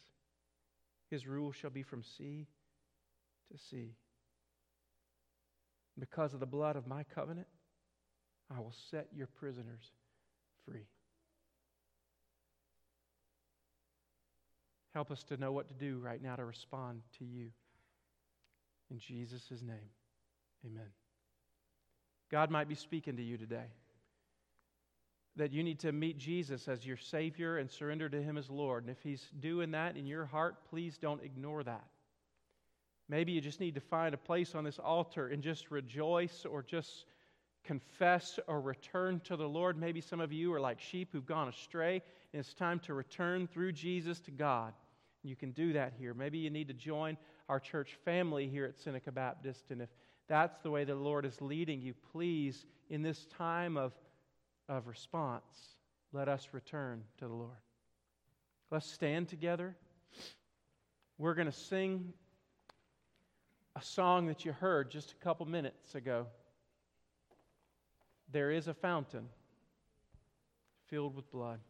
His 1.09 1.27
rule 1.27 1.53
shall 1.53 1.71
be 1.71 1.83
from 1.83 2.03
sea 2.03 2.49
to 3.51 3.57
sea. 3.57 3.95
Because 5.99 6.35
of 6.35 6.41
the 6.41 6.45
blood 6.45 6.77
of 6.77 6.87
my 6.87 7.03
covenant, 7.03 7.49
I 8.55 8.61
will 8.61 8.75
set 8.91 9.07
your 9.17 9.29
prisoners 9.29 9.93
free. 10.67 10.85
Help 14.97 15.11
us 15.11 15.23
to 15.25 15.37
know 15.37 15.53
what 15.53 15.69
to 15.69 15.75
do 15.75 15.99
right 15.99 16.23
now 16.23 16.37
to 16.37 16.45
respond 16.47 17.03
to 17.19 17.25
you. 17.27 17.51
In 18.91 18.99
Jesus' 18.99 19.51
name, 19.51 19.91
amen. 20.65 20.89
God 22.31 22.51
might 22.51 22.67
be 22.67 22.77
speaking 22.77 23.15
to 23.19 23.23
you 23.23 23.37
today 23.37 23.67
that 25.37 25.53
you 25.53 25.63
need 25.63 25.81
to 25.81 25.93
meet 25.93 26.17
Jesus 26.17 26.67
as 26.67 26.87
your 26.87 26.97
Savior 26.97 27.59
and 27.59 27.71
surrender 27.71 28.09
to 28.09 28.23
Him 28.23 28.39
as 28.39 28.49
Lord. 28.49 28.85
And 28.85 28.91
if 28.91 29.03
He's 29.03 29.29
doing 29.39 29.73
that 29.73 29.99
in 29.99 30.07
your 30.07 30.25
heart, 30.25 30.65
please 30.71 30.97
don't 30.97 31.23
ignore 31.23 31.63
that. 31.63 31.85
Maybe 33.07 33.33
you 33.33 33.43
just 33.43 33.61
need 33.61 33.75
to 33.75 33.83
find 33.83 34.15
a 34.15 34.17
place 34.17 34.55
on 34.55 34.65
this 34.65 34.79
altar 34.79 35.29
and 35.29 35.43
just 35.43 35.71
rejoice 35.71 36.47
or 36.47 36.63
just 36.63 37.05
confess 37.65 38.39
or 38.47 38.63
return 38.63 39.21
to 39.25 39.37
the 39.37 39.47
Lord. 39.47 39.77
Maybe 39.77 40.01
some 40.01 40.21
of 40.21 40.33
you 40.33 40.55
are 40.55 40.61
like 40.61 40.81
sheep 40.81 41.11
who've 41.13 41.27
gone 41.27 41.49
astray, 41.49 42.01
and 42.33 42.41
it's 42.41 42.55
time 42.55 42.79
to 42.87 42.95
return 42.95 43.47
through 43.47 43.73
Jesus 43.73 44.21
to 44.21 44.31
God. 44.31 44.73
You 45.27 45.37
can 45.37 45.51
do 45.51 45.73
that 45.73 45.93
here. 45.99 46.15
Maybe 46.15 46.39
you 46.39 46.51
need 46.51 46.69
to 46.69 46.75
join 46.75 47.17
our 47.49 47.59
church 47.59 47.99
family 48.05 48.49
here 48.49 48.65
at 48.65 48.79
Seneca 48.79 49.11
Baptist. 49.11 49.65
And 49.71 49.83
if 49.83 49.89
that's 50.29 50.59
the 50.63 50.71
way 50.71 50.85
the 50.85 50.95
Lord 50.95 51.25
is 51.25 51.41
leading 51.41 51.81
you, 51.81 51.95
please, 52.13 52.65
in 52.91 53.03
this 53.03 53.27
time 53.37 53.77
of, 53.77 53.93
of 54.69 54.87
response, 54.87 55.77
let 56.13 56.29
us 56.29 56.49
return 56.53 57.03
to 57.19 57.27
the 57.27 57.35
Lord. 57.35 57.59
Let's 58.71 58.91
stand 58.91 59.29
together. 59.29 59.77
We're 61.19 61.35
going 61.35 61.47
to 61.47 61.53
sing 61.53 62.13
a 63.75 63.83
song 63.83 64.27
that 64.27 64.45
you 64.45 64.53
heard 64.53 64.91
just 64.91 65.13
a 65.13 65.25
couple 65.25 65.47
minutes 65.47 65.95
ago. 65.95 66.27
There 68.33 68.51
is 68.51 68.69
a 68.69 68.75
fountain 68.75 69.29
filled 70.89 71.15
with 71.15 71.31
blood. 71.31 71.61